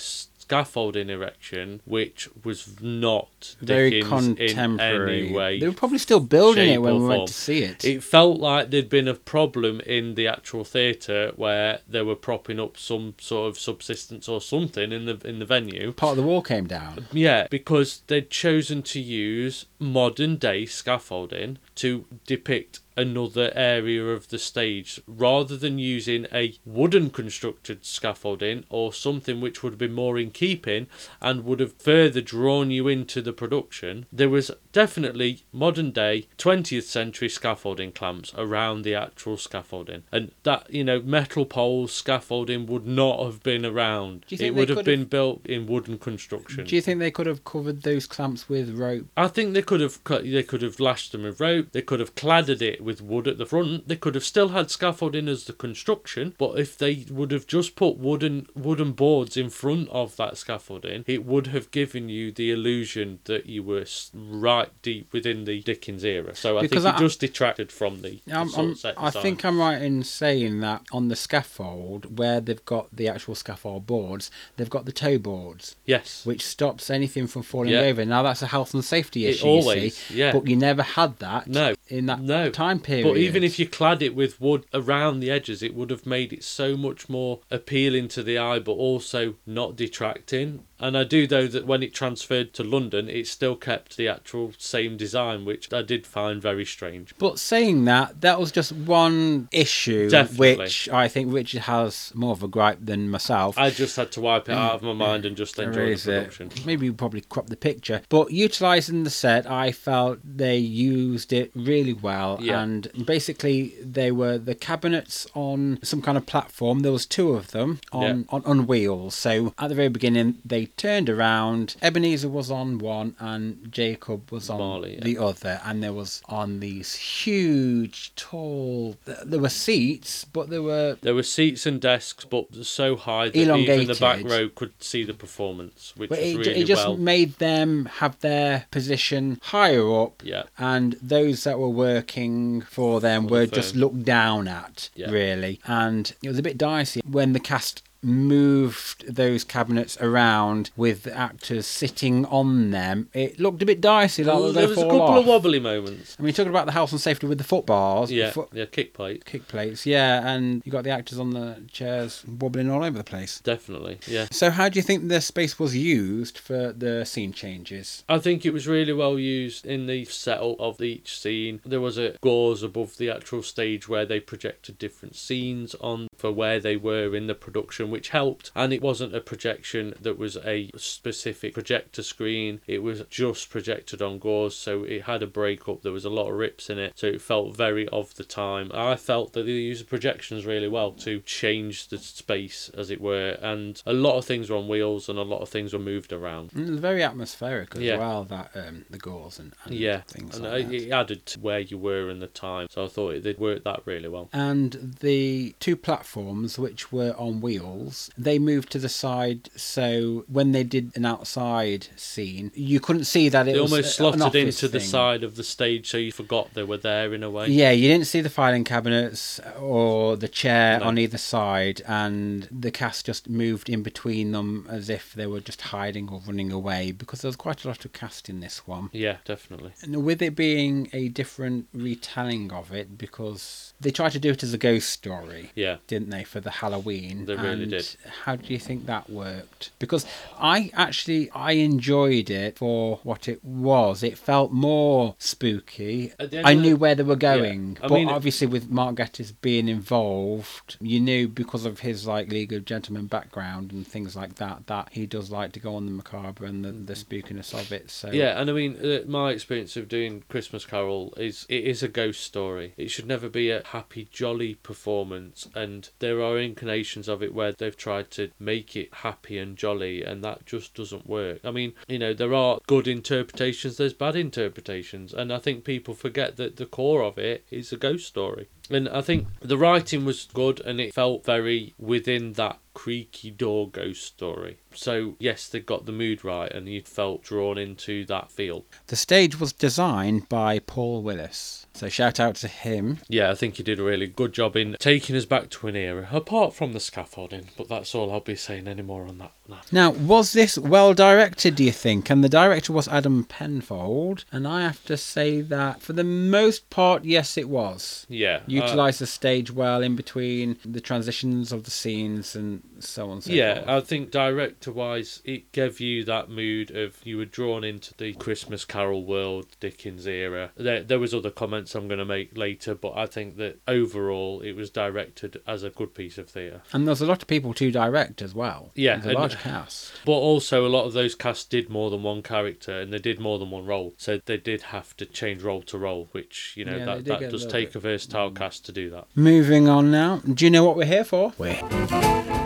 scaffolding 0.51 1.09
erection 1.11 1.81
which 1.85 2.29
was 2.45 2.81
not 2.81 3.55
very 3.61 3.91
Dickens 3.91 4.37
contemporary 4.37 5.21
in 5.21 5.27
any 5.27 5.33
way 5.33 5.61
they 5.61 5.69
were 5.69 5.73
probably 5.73 5.99
still 5.99 6.19
building 6.19 6.71
it 6.71 6.83
when 6.83 7.01
we 7.01 7.07
went 7.07 7.29
to 7.29 7.33
see 7.33 7.63
it, 7.63 7.85
It 7.85 8.03
felt 8.03 8.41
like 8.41 8.71
there'd 8.71 8.89
been 8.89 9.07
a 9.07 9.15
problem 9.15 9.81
in 9.83 10.15
the 10.17 10.27
actual 10.27 10.65
theatre 10.65 11.33
where 11.37 11.81
they 11.89 12.03
were 12.03 12.17
propping 12.17 12.59
up 12.59 12.77
some 12.77 13.15
sort 13.21 13.49
of 13.49 13.59
subsistence 13.59 14.29
or 14.29 14.41
something 14.41 14.91
in 14.91 15.05
the 15.07 15.21
in 15.25 15.39
the 15.39 15.45
venue. 15.45 15.93
part 15.93 16.13
of 16.13 16.17
the 16.17 16.23
wall 16.23 16.43
came 16.43 16.67
down. 16.67 17.07
Yeah, 17.13 17.47
because 17.49 18.03
they'd 18.09 18.31
chosen 18.31 18.83
to 18.83 19.01
use 19.01 19.67
modern 19.79 20.37
day 20.37 20.67
scaffolding 20.67 21.59
to 21.77 22.07
depict 22.27 22.81
another 22.97 23.51
area 23.55 24.05
of 24.07 24.29
the 24.29 24.39
stage 24.39 25.01
rather 25.07 25.57
than 25.57 25.79
using 25.79 26.27
a 26.33 26.55
wooden 26.65 27.11
constructed 27.11 27.85
scaffolding 27.85 28.65
or 28.69 28.93
something 28.93 29.41
which 29.41 29.63
would 29.63 29.73
have 29.73 29.79
been 29.79 29.93
more 29.93 30.19
in 30.19 30.31
keeping 30.31 30.87
and 31.21 31.45
would 31.45 31.61
have 31.61 31.73
further 31.75 32.21
drawn 32.21 32.71
you 32.71 32.89
into 32.89 33.23
the 33.23 33.33
production. 33.33 34.07
There 34.13 34.29
was 34.29 34.51
definitely 34.73 35.45
modern 35.53 35.91
day 35.91 36.27
20th 36.39 36.85
century 36.85 37.29
scaffolding 37.29 37.93
clamps 37.93 38.33
around 38.37 38.83
the 38.83 38.95
actual 38.95 39.37
scaffolding, 39.37 40.03
and 40.13 40.33
that 40.43 40.73
you 40.73 40.85
know 40.85 41.01
metal 41.01 41.45
poles 41.45 41.93
scaffolding 41.93 42.67
would 42.67 42.87
not 42.87 43.23
have 43.25 43.43
been 43.43 43.65
around. 43.67 44.25
Do 44.29 44.35
you 44.35 44.39
think 44.39 44.49
It 44.49 44.59
would 44.59 44.69
have 44.69 44.85
been 44.85 45.01
have- 45.01 45.11
built 45.11 45.47
in 45.47 45.67
wooden 45.67 45.99
construction. 45.99 46.65
Do 46.65 46.75
you 46.77 46.83
think 46.83 46.99
they 46.99 47.11
could 47.11 47.27
have 47.27 47.45
covered 47.45 47.83
those 47.83 48.07
clamps 48.07 48.49
with 48.49 48.71
rope? 48.79 49.07
I 49.17 49.29
think 49.29 49.55
they 49.55 49.63
could 49.63 49.81
have 49.81 50.03
cut, 50.05 50.23
they 50.25 50.43
could 50.43 50.63
have 50.63 50.81
lashed 50.81 51.13
them 51.13 51.23
with 51.23 51.41
rope. 51.41 51.69
They 51.73 51.83
could 51.83 52.01
have 52.01 52.15
cladded 52.15 52.63
it 52.63 52.80
with 52.83 53.01
wood 53.03 53.27
at 53.29 53.39
the 53.39 53.47
front. 53.47 53.89
They 53.89 53.97
could 53.97 54.15
have 54.15 54.25
still 54.25 54.49
had 54.49 54.71
scaffolding 54.71 55.29
as 55.29 55.45
the 55.45 55.53
construction, 55.53 56.35
but 56.39 56.59
if 56.59 56.77
they 56.79 57.05
would 57.11 57.31
have 57.33 57.47
just 57.47 57.77
put 57.77 57.97
wooden 57.99 58.47
wooden 58.55 58.93
boards 58.93 59.37
in 59.37 59.51
front 59.51 59.89
of 59.91 60.17
that 60.17 60.37
scaffolding, 60.37 61.05
it 61.07 61.25
would 61.25 61.49
have 61.49 61.71
given 61.71 62.09
you 62.09 62.33
the 62.33 62.51
illusion 62.51 63.19
that 63.25 63.47
you 63.47 63.63
were 63.63 63.85
right 64.15 64.71
deep 64.83 65.13
within 65.13 65.45
the 65.45 65.61
Dickens 65.63 66.05
era. 66.05 66.35
So 66.35 66.59
I 66.59 66.63
Because 66.63 66.85
think 66.85 66.95
I- 66.95 66.99
it 66.99 67.01
just 67.01 67.21
detracted 67.21 67.71
from 67.73 68.03
the, 68.03 68.21
the 68.27 68.39
I'm, 68.39 68.55
I'm, 68.55 68.75
I 68.97 69.11
think 69.11 69.45
I'm 69.45 69.59
right 69.59 69.81
in 69.81 70.03
saying 70.03 70.61
that 70.61 70.83
on 70.93 71.09
the 71.09 71.17
scaffold, 71.17 72.19
where 72.19 72.41
they've 72.41 72.65
got 72.65 72.95
the 72.95 73.09
actual 73.09 73.35
scaffold 73.35 73.87
boards, 73.87 74.31
they've 74.57 74.71
got 74.71 74.85
the 74.85 74.93
toe 74.93 75.19
boards, 75.19 75.77
yes. 75.85 76.25
which 76.25 76.45
stops 76.45 76.91
anything 76.91 77.27
from 77.27 77.43
falling 77.43 77.71
Yeah. 77.73 77.81
over. 77.81 78.05
Now 78.05 78.23
that's 78.23 78.43
a 78.43 78.47
health 78.47 78.75
and 78.75 78.85
safety 78.85 79.27
It 79.27 79.31
issue, 79.37 79.47
you 79.47 79.53
always- 79.53 79.97
see, 79.97 80.15
yeah. 80.19 80.33
but 80.33 80.47
you 80.47 80.57
never 80.57 80.83
had 80.83 81.19
that 81.19 81.47
No. 81.47 81.75
In 81.91 82.07
that 82.07 82.21
No. 82.23 82.51
time 82.51 82.81
period. 82.81 83.05
But 83.05 83.17
even 83.19 83.43
if 83.43 83.59
you 83.59 83.67
clad 83.67 84.03
it 84.03 84.15
with 84.15 84.41
wood 84.41 84.65
around 84.73 85.21
the 85.21 85.31
edges, 85.31 85.63
it 85.63 85.75
would 85.75 85.91
have 85.91 86.07
made 86.07 86.33
it 86.33 86.45
so 86.45 86.77
much 86.77 87.09
more 87.09 87.41
appealing 87.51 88.09
to 88.09 88.23
the 88.23 88.39
eye, 88.39 88.59
but 88.61 88.73
also 88.73 89.35
not 89.45 89.77
detracting. 89.77 90.65
And 90.81 90.97
I 90.97 91.05
do 91.05 91.27
know 91.27 91.47
that 91.47 91.67
when 91.67 91.83
it 91.83 91.95
transferred 91.95 92.53
to 92.55 92.65
London, 92.65 93.09
it 93.09 93.27
still 93.27 93.55
kept 93.55 93.97
the 93.97 94.09
actual 94.09 94.53
same 94.59 94.97
design, 94.97 95.45
which 95.45 95.73
I 95.73 95.83
did 95.83 96.07
find 96.07 96.41
very 96.41 96.65
strange. 96.65 97.15
But 97.19 97.39
saying 97.39 97.85
that, 97.85 98.21
that 98.23 98.41
was 98.41 98.51
just 98.51 98.73
one 98.73 99.49
issue 99.53 100.09
Definitely. 100.09 100.57
which 100.57 100.89
I 100.89 101.09
think 101.09 101.33
Richard 101.33 101.63
has 101.63 102.13
more 102.15 102.33
of 102.33 102.43
a 102.43 102.49
gripe 102.49 102.79
than 102.81 103.11
myself. 103.11 103.59
I 103.59 103.71
just 103.71 103.97
had 103.97 104.11
to 104.13 104.21
wipe 104.21 104.49
it 104.49 104.53
mm. 104.53 104.57
out 104.57 104.77
of 104.77 104.83
my 104.83 104.93
mind 104.93 105.27
and 105.27 105.37
just 105.37 105.59
enjoy 105.59 105.73
the 105.73 105.81
Erase 105.81 106.07
it. 106.07 106.19
production. 106.19 106.51
Maybe 106.65 106.89
we 106.89 106.95
probably 106.95 107.21
crop 107.21 107.49
the 107.49 107.57
picture. 107.57 108.03
But 108.09 108.31
utilising 108.33 109.05
the 109.05 109.11
set, 109.11 109.51
I 109.51 109.73
felt 109.73 110.19
they 110.25 110.57
used 110.57 111.33
it 111.33 111.51
really 111.55 111.93
well. 111.93 112.39
Yeah. 112.41 112.63
And 112.63 112.89
basically, 113.07 113.75
they 113.83 114.11
were 114.11 114.39
the 114.39 114.55
cabinets 114.55 115.27
on 115.35 115.79
some 115.83 116.01
kind 116.01 116.17
of 116.17 116.27
platform. 116.27 116.81
There 116.81 116.93
was 116.93 117.07
two 117.07 117.33
of 117.33 117.51
them 117.51 117.81
on, 117.93 118.03
Yeah. 118.03 118.25
on, 118.31 118.43
on 118.45 118.67
wheels. 118.67 119.15
So 119.15 119.55
at 119.59 119.69
the 119.69 119.75
very 119.75 119.89
beginning, 119.89 120.39
they 120.45 120.67
turned 120.77 121.09
around. 121.11 121.77
Ebenezer 121.83 122.29
was 122.29 122.51
on 122.51 122.79
one 122.79 123.15
and 123.19 123.71
Jacob 123.71 124.31
was 124.31 124.49
on 124.51 124.59
Marley, 124.59 124.95
yeah. 124.95 125.05
the 125.05 125.19
other. 125.19 125.61
And 125.65 125.83
there 125.83 125.93
was 125.93 126.23
on 126.27 126.61
these 126.61 126.95
huge, 126.95 128.15
tall... 128.17 128.97
There 129.05 129.41
were 129.41 129.49
seats, 129.49 130.25
but 130.25 130.51
there 130.51 130.63
were... 130.63 130.97
There 131.01 131.15
were 131.15 131.23
seats 131.23 131.67
and 131.67 131.81
desks, 131.81 132.25
but 132.25 132.55
so 132.65 132.97
high 132.97 133.29
that 133.29 133.37
even 133.37 133.87
the 133.87 133.95
back 133.95 134.25
row 134.25 134.49
could 134.49 134.73
see 134.83 135.05
the 135.05 135.15
performance, 135.15 135.93
which 135.97 136.11
But 136.11 136.19
was 136.21 136.29
it, 136.29 136.39
really 136.39 136.61
it 136.61 136.65
just 136.67 136.87
well. 136.87 136.97
made 136.97 137.35
them 137.35 137.87
have 137.87 138.19
their 138.21 138.67
position 138.71 139.39
higher 139.43 140.01
up, 140.03 140.23
Yeah. 140.25 140.45
and 140.59 140.97
those 141.03 141.45
that 141.45 141.59
were 141.59 141.69
working 141.69 142.63
for 142.63 143.01
them 143.01 143.25
For 143.25 143.29
the 143.29 143.35
were 143.35 143.47
just 143.47 143.77
looked 143.77 144.05
down 144.05 144.49
at, 144.49 144.91
Yeah. 144.95 145.11
really. 145.11 145.61
And 145.67 146.13
it 146.23 146.29
was 146.29 146.39
a 146.39 146.43
bit 146.43 146.59
dicey 146.59 147.01
when 147.09 147.33
the 147.33 147.41
cast 147.41 147.83
moved 148.03 149.07
those 149.15 149.45
cabinets 149.45 149.97
around 150.01 150.71
with 150.77 151.03
the 151.05 151.17
actors 151.17 151.67
sitting 151.67 152.25
on 152.27 152.71
them. 152.71 153.09
It 153.13 153.39
looked 153.41 153.63
a 153.63 153.67
bit 153.67 153.81
dicey, 153.81 154.25
like 154.25 154.39
were 154.39 154.53
there 154.53 154.69
was 154.69 154.79
a 154.79 154.83
couple 154.83 155.03
off. 155.03 155.19
of 155.21 155.27
wobbly 155.27 155.61
moments. 155.61 156.17
I 156.19 156.23
mean, 156.23 156.33
talking 156.35 156.51
about 156.51 156.67
the 156.67 156.73
health 156.73 156.93
and 156.93 157.01
safety 157.01 157.27
with 157.27 157.39
the 157.39 157.45
footbars, 157.45 158.11
Yeah, 158.11 158.31
foot, 158.31 158.49
yeah, 158.53 158.65
kick 158.67 158.95
plate, 158.95 159.25
kick 159.25 159.49
plates, 159.49 159.87
yeah, 159.87 160.29
and 160.29 160.63
you 160.65 160.73
got 160.73 160.85
the 160.85 160.91
actors 160.91 161.19
on 161.19 161.31
the 161.31 161.63
chairs 161.71 162.25
wobbling 162.27 162.71
all 162.71 162.85
over 162.85 162.97
the 162.99 163.05
place. 163.05 163.41
definitely. 163.41 163.99
Yeah. 164.07 164.27
So, 164.31 164.51
how 164.51 164.69
do 164.69 164.79
you 164.79 164.83
think 164.83 165.09
the 165.09 165.21
space 165.21 165.59
was 165.59 165.77
used 165.77 166.39
for 166.39 166.73
the 166.73 167.05
scene 167.05 167.33
changes? 167.33 168.05
I 168.09 168.19
think 168.19 168.45
it 168.47 168.53
was 168.53 168.67
really 168.67 168.93
well 168.93 169.19
used 169.19 169.67
in 169.67 169.87
the 169.87 170.05
setup 170.07 170.59
of 170.59 170.81
each 170.81 171.19
scene. 171.19 171.61
There 171.65 171.81
was 171.81 171.99
a 171.99 172.17
gauze 172.21 172.63
above 172.63 172.97
the 172.97 173.11
actual 173.11 173.43
stage 173.43 173.89
where 173.89 174.07
they 174.07 174.21
projected 174.21 174.79
different 174.79 175.17
scenes 175.17 175.75
on 175.77 176.09
for 176.21 176.31
where 176.31 176.61
they 176.61 176.77
were 176.77 177.17
in 177.17 177.27
the 177.27 177.35
production, 177.35 177.91
which 177.91 178.11
helped. 178.11 178.51
And 178.55 178.73
it 178.73 178.83
wasn't 178.83 179.15
a 179.15 179.21
projection 179.21 179.95
that 180.01 180.19
was 180.19 180.37
a 180.45 180.71
specific 180.77 181.55
projector 181.55 182.03
screen, 182.03 182.61
it 182.67 182.83
was 182.83 183.03
just 183.09 183.49
projected 183.51 184.03
on 184.03 184.19
gauze, 184.19 184.55
so 184.57 184.85
it 184.85 185.03
had 185.05 185.23
a 185.23 185.27
breakup. 185.27 185.83
There 185.83 185.93
was 185.93 186.05
a 186.05 186.11
lot 186.11 186.29
of 186.31 186.37
rips 186.37 186.69
in 186.69 186.79
it, 186.79 186.93
so 186.97 187.07
it 187.07 187.23
felt 187.23 187.57
very 187.57 187.89
of 187.89 188.15
the 188.17 188.25
time. 188.25 188.71
I 188.75 188.97
felt 188.97 189.33
that 189.33 189.45
they 189.45 189.53
used 189.53 189.89
projections 189.89 190.45
really 190.45 190.69
well 190.69 190.93
to 190.93 191.21
change 191.21 191.89
the 191.89 191.99
space, 191.99 192.71
as 192.77 192.91
it 192.91 193.01
were, 193.01 193.39
and 193.41 193.81
a 193.87 193.93
lot 193.93 194.19
of 194.19 194.25
things 194.27 194.51
were 194.51 194.57
on 194.59 194.69
wheels 194.69 195.09
and 195.09 195.19
a 195.19 195.23
lot 195.23 195.41
of 195.41 195.49
things 195.49 195.73
were 195.73 195.79
moved 195.79 196.13
around. 196.13 196.51
It 196.55 196.69
was 196.69 196.81
very 196.81 197.03
atmospheric 197.03 197.75
as 197.77 197.83
Yeah. 197.83 197.97
well. 197.99 198.25
That 198.25 198.51
um, 198.55 198.85
the 198.91 198.99
gauze 198.99 199.39
and, 199.39 199.55
and 199.65 199.75
Yeah, 199.75 200.01
things 200.03 200.37
and 200.37 200.45
like 200.45 200.67
uh, 200.67 200.69
that. 200.69 200.75
it 200.75 200.91
added 200.91 201.27
to 201.27 201.41
where 201.41 201.61
you 201.61 201.79
were 201.79 202.11
in 202.11 202.19
the 202.19 202.27
time, 202.27 202.67
so 202.71 202.85
I 202.85 202.89
thought 202.89 203.15
it, 203.15 203.23
they'd 203.25 203.39
worked 203.39 203.65
that 203.65 203.81
really 203.87 204.09
well. 204.09 204.29
And 204.33 204.97
the 205.01 205.55
two 205.61 205.77
platforms, 205.77 206.10
which 206.15 206.93
were 206.93 207.15
on 207.17 207.41
wheels, 207.41 208.11
they 208.19 208.39
moved 208.39 208.71
to 208.73 208.79
the 208.79 208.89
side. 208.89 209.49
So 209.57 210.25
when 210.29 210.53
they 210.53 210.65
did 210.65 210.93
an 210.97 211.05
outside 211.05 211.89
scene, 211.97 212.51
you 212.55 212.81
couldn't 212.81 213.05
see 213.05 213.29
that 213.29 213.47
it 213.49 213.53
They 213.55 213.61
was 213.61 213.73
almost 213.73 213.97
slotted 213.97 214.35
into 214.35 214.69
the 214.69 214.81
side 214.81 215.23
of 215.23 215.37
the 215.37 215.45
stage, 215.45 215.89
so 215.89 215.97
you 215.97 216.13
forgot 216.13 216.55
they 216.55 216.63
were 216.63 216.77
there 216.77 217.13
in 217.15 217.23
a 217.23 217.31
way. 217.31 217.49
Yeah, 217.49 217.71
you 217.71 217.89
didn't 217.89 218.07
see 218.07 218.21
the 218.21 218.31
filing 218.31 218.65
cabinets 218.65 219.41
or 219.61 220.17
the 220.17 220.29
chair 220.29 220.79
No. 220.81 220.87
on 220.87 220.99
either 220.99 221.19
side, 221.19 221.83
and 221.87 222.49
the 222.51 222.71
cast 222.71 223.07
just 223.07 223.29
moved 223.29 223.69
in 223.69 223.83
between 223.83 224.33
them 224.33 224.67
as 224.69 224.89
if 224.89 225.13
they 225.13 225.27
were 225.27 225.41
just 225.41 225.61
hiding 225.61 226.09
or 226.09 226.21
running 226.27 226.51
away 226.53 226.93
because 226.93 227.21
there 227.23 227.29
was 227.29 227.37
quite 227.37 227.65
a 227.65 227.69
lot 227.69 227.85
of 227.85 227.93
cast 227.93 228.29
in 228.29 228.41
this 228.41 228.67
one. 228.67 228.91
Yeah, 228.93 229.19
definitely. 229.25 229.73
And 229.83 230.05
with 230.05 230.23
it 230.23 230.35
being 230.35 230.89
a 230.93 231.09
different 231.09 231.69
retelling 231.73 232.53
of 232.53 232.73
it, 232.73 232.99
because 232.99 233.73
they 233.81 233.91
tried 233.91 234.13
to 234.13 234.19
do 234.19 234.31
it 234.31 234.43
as 234.43 234.53
a 234.53 234.59
ghost 234.59 234.91
story, 234.91 235.51
Yeah. 235.55 235.77
didn't 235.87 236.00
they, 236.09 236.25
for 236.25 236.41
the 236.41 236.51
Halloween? 236.51 237.27
They 237.27 237.35
really 237.37 237.65
and 237.65 237.71
did. 237.73 237.97
How 238.25 238.37
do 238.37 238.51
you 238.53 238.59
think 238.59 238.87
that 238.87 239.11
worked? 239.11 239.73
Because 239.79 240.07
I 240.39 240.71
actually 240.73 241.31
I 241.33 241.53
enjoyed 241.53 242.31
it 242.31 242.57
for 242.57 243.01
what 243.03 243.29
it 243.29 243.45
was. 243.45 244.03
It 244.03 244.17
felt 244.17 244.53
more 244.53 245.17
spooky. 245.19 246.13
At 246.19 246.31
the 246.31 246.39
end 246.39 246.47
I 246.47 246.53
of 246.53 246.57
the- 246.57 246.63
knew 246.63 246.77
where 246.77 246.95
they 246.95 247.03
were 247.03 247.17
going, 247.17 247.77
I 247.83 247.89
but 247.89 247.95
mean- 247.95 248.09
obviously 248.09 248.47
with 248.47 248.71
Mark 248.71 248.97
Gatiss 248.97 249.35
being 249.43 249.69
involved, 249.69 250.77
you 250.81 251.01
knew 251.01 251.29
because 251.29 251.65
of 251.67 251.81
his 251.81 252.07
like 252.07 252.31
League 252.31 252.53
of 252.53 252.65
Gentlemen 252.65 253.07
background 253.07 253.73
and 253.73 253.87
things 253.87 254.17
like 254.17 254.37
that 254.37 254.67
that 254.69 254.89
he 254.93 255.07
does 255.07 255.31
like 255.31 255.53
to 255.53 255.61
go 255.61 255.75
on 255.75 255.87
the 255.87 255.93
macabre 255.93 256.45
and 256.47 256.65
the, 256.65 256.73
the 256.73 256.95
spookiness 256.95 257.53
of 257.53 257.73
it. 257.73 257.91
So 257.91 258.11
Yeah, 258.11 258.41
and 258.41 258.49
I 258.49 258.53
mean, 258.53 258.77
uh, 258.83 259.01
my 259.07 259.33
experience 259.33 259.77
of 259.77 259.89
doing 259.89 260.23
Christmas 260.29 260.65
Carol 260.65 261.13
is 261.17 261.45
it 261.49 261.65
is 261.65 261.83
a 261.83 261.89
ghost 261.89 262.23
story. 262.23 262.73
It 262.77 262.89
should 262.91 263.07
never 263.07 263.29
be 263.29 263.51
a 263.51 263.63
happy, 263.65 264.09
jolly 264.11 264.55
performance, 264.55 265.49
and 265.55 265.90
there 265.99 266.23
are 266.23 266.39
inclinations 266.39 267.09
of 267.09 267.23
it 267.23 267.35
where 267.35 267.53
they've 267.53 267.77
tried 267.77 268.11
to 268.13 268.31
make 268.39 268.77
it 268.77 268.93
happy 268.93 269.39
and 269.39 269.57
jolly, 269.57 270.03
and 270.03 270.23
that 270.25 270.47
just 270.47 270.75
doesn't 270.75 271.07
work. 271.07 271.41
I 271.45 271.51
mean, 271.51 271.75
you 271.89 271.99
know, 271.99 272.15
there 272.15 272.35
are 272.35 272.61
good 272.67 272.87
interpretations, 272.87 273.77
there's 273.77 273.95
bad 273.95 274.17
interpretations, 274.17 275.13
and 275.13 275.33
I 275.33 275.39
think 275.39 275.65
people 275.65 275.95
forget 275.95 276.37
that 276.37 276.57
the 276.57 276.67
core 276.67 277.03
of 277.03 277.19
it 277.19 277.45
is 277.51 277.73
a 277.73 277.77
ghost 277.77 278.07
story. 278.07 278.49
And 278.71 278.89
I 278.89 279.01
think 279.01 279.27
the 279.41 279.59
writing 279.59 280.05
was 280.05 280.29
good, 280.33 280.61
and 280.61 280.81
it 280.81 280.95
felt 280.95 281.25
very 281.25 281.75
within 281.79 282.35
that 282.35 282.59
creaky 282.73 283.31
door 283.31 283.69
ghost 283.69 284.05
story. 284.05 284.59
So 284.75 285.17
yes, 285.19 285.49
they 285.49 285.61
got 285.61 285.87
the 285.87 285.93
mood 285.93 286.25
right, 286.25 286.51
and 286.51 286.69
you 286.69 286.81
felt 286.83 287.23
drawn 287.23 287.59
into 287.59 288.05
that 288.07 288.31
feel. 288.31 288.65
The 288.87 288.97
stage 288.97 289.39
was 289.41 289.53
designed 289.53 290.29
by 290.29 290.61
Paul 290.61 291.03
Willis. 291.03 291.67
So 291.75 291.89
shout 291.89 292.21
out 292.21 292.37
to 292.37 292.49
him. 292.49 292.99
Yeah, 293.09 293.31
I 293.31 293.35
think 293.35 293.57
he 293.57 293.63
did 293.63 293.81
a 293.81 293.85
really 293.85 294.07
good 294.07 294.33
job 294.33 294.57
in 294.57 294.77
taking 294.79 295.17
us 295.17 295.25
back 295.25 295.51
to 295.51 295.69
an 295.69 295.77
era, 295.77 296.09
apart 296.13 296.55
from 296.55 296.73
the 296.73 296.81
scaffolding. 296.81 297.49
But 297.57 297.69
that's 297.69 297.95
all 297.95 298.13
I'll 298.13 298.21
be 298.21 298.37
saying 298.37 298.69
anymore 298.69 299.07
on 299.07 299.19
that. 299.19 299.33
No. 299.49 299.57
Now, 299.73 299.91
was 299.91 300.33
this 300.33 300.57
well 300.57 300.95
directed, 300.95 301.57
do 301.57 301.65
you 301.65 301.73
think? 301.73 302.11
And 302.11 302.23
the 302.23 302.29
director 302.29 302.73
was 302.73 302.87
Adam 302.89 303.25
Penford. 303.25 304.25
And 304.31 304.47
I 304.47 304.63
have 304.63 304.85
to 304.87 304.97
say 304.97 305.41
that 305.41 305.81
for 305.81 305.93
the 305.93 306.05
most 306.05 306.71
part, 306.71 307.05
yes, 307.05 307.37
it 307.37 307.49
was. 307.49 308.07
Yeah, 308.09 308.41
You 308.47 308.60
Utilize 308.63 308.99
the 308.99 309.07
stage 309.07 309.51
well 309.51 309.83
in 309.83 309.97
between 309.97 310.57
the 310.65 310.81
transitions 310.81 311.53
of 311.53 311.65
the 311.65 311.71
scenes 311.71 312.37
and 312.37 312.63
so 312.83 313.07
on 313.07 313.13
and 313.13 313.25
so 313.25 313.33
yeah, 313.33 313.55
forth. 313.57 313.69
I 313.69 313.81
think 313.81 314.11
director 314.11 314.73
wise, 314.73 315.23
it 315.25 315.53
gave 315.53 315.81
you 315.81 316.05
that 316.05 316.31
mood 316.31 316.71
of 316.71 316.99
you 317.05 317.17
were 317.19 317.25
drawn 317.25 317.65
into 317.65 317.95
the 317.95 318.13
Christmas 318.15 318.65
Carol 318.65 319.05
world, 319.05 319.47
Dickens 319.61 320.07
era. 320.07 320.51
There, 320.57 320.83
there 320.83 320.99
was 320.99 321.15
other 321.15 321.31
comments 321.31 321.75
I'm 321.75 321.89
going 321.89 321.99
to 321.99 322.05
make 322.05 322.37
later, 322.37 322.75
but 322.75 322.97
I 322.97 323.07
think 323.07 323.37
that 323.37 323.61
overall 323.69 324.41
it 324.41 324.53
was 324.53 324.71
directed 324.71 325.41
as 325.47 325.63
a 325.63 325.71
good 325.71 325.95
piece 325.95 326.19
of 326.19 326.29
theatre. 326.29 326.63
And 326.73 326.87
there's 326.87 327.01
a 327.01 327.07
lot 327.07 327.23
of 327.23 327.29
people 327.29 327.55
to 327.55 327.71
direct 327.71 328.23
as 328.23 328.35
well. 328.35 328.71
Yeah, 328.75 328.95
There's 328.97 329.07
a 329.07 329.09
and- 329.11 329.19
large 329.19 329.39
cast. 329.39 329.93
But 330.05 330.13
also, 330.13 330.67
a 330.67 330.69
lot 330.69 330.85
of 330.85 330.93
those 330.93 331.15
casts 331.15 331.45
did 331.45 331.69
more 331.69 331.91
than 331.91 332.03
one 332.03 332.23
character, 332.23 332.79
and 332.81 332.93
they 332.93 332.99
did 332.99 333.21
more 333.21 333.39
than 333.39 333.51
one 333.51 333.67
role. 333.67 333.95
So 333.97 334.21
they 334.25 334.37
did 334.39 334.63
have 334.63 334.97
to 334.99 335.07
change 335.07 335.43
role 335.43 335.63
to 335.63 335.79
role, 335.79 336.09
which 336.13 336.55
you 336.57 336.65
know 336.65 336.77
Yeah, 336.77 336.85
that, 336.87 337.05
that 337.05 337.21
get 337.21 337.29
a 337.29 337.33
does 337.33 337.47
take 337.47 337.69
bit- 337.69 337.77
a 337.77 337.81
versatile 337.81 338.31
mm. 338.31 338.37
cast 338.37 338.65
to 338.67 338.73
do 338.73 338.91
that. 338.91 339.07
Moving 339.15 339.69
on 339.69 339.91
now. 339.91 340.19
Do 340.19 340.45
you 340.45 340.51
know 340.51 340.65
what 340.65 340.77
we're 340.77 340.85
here 340.87 341.05
for? 341.05 341.33
We're 341.39 341.55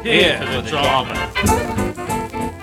Here 0.03 0.24
for 0.33 0.63
the 0.63 0.69
drama. 0.69 1.15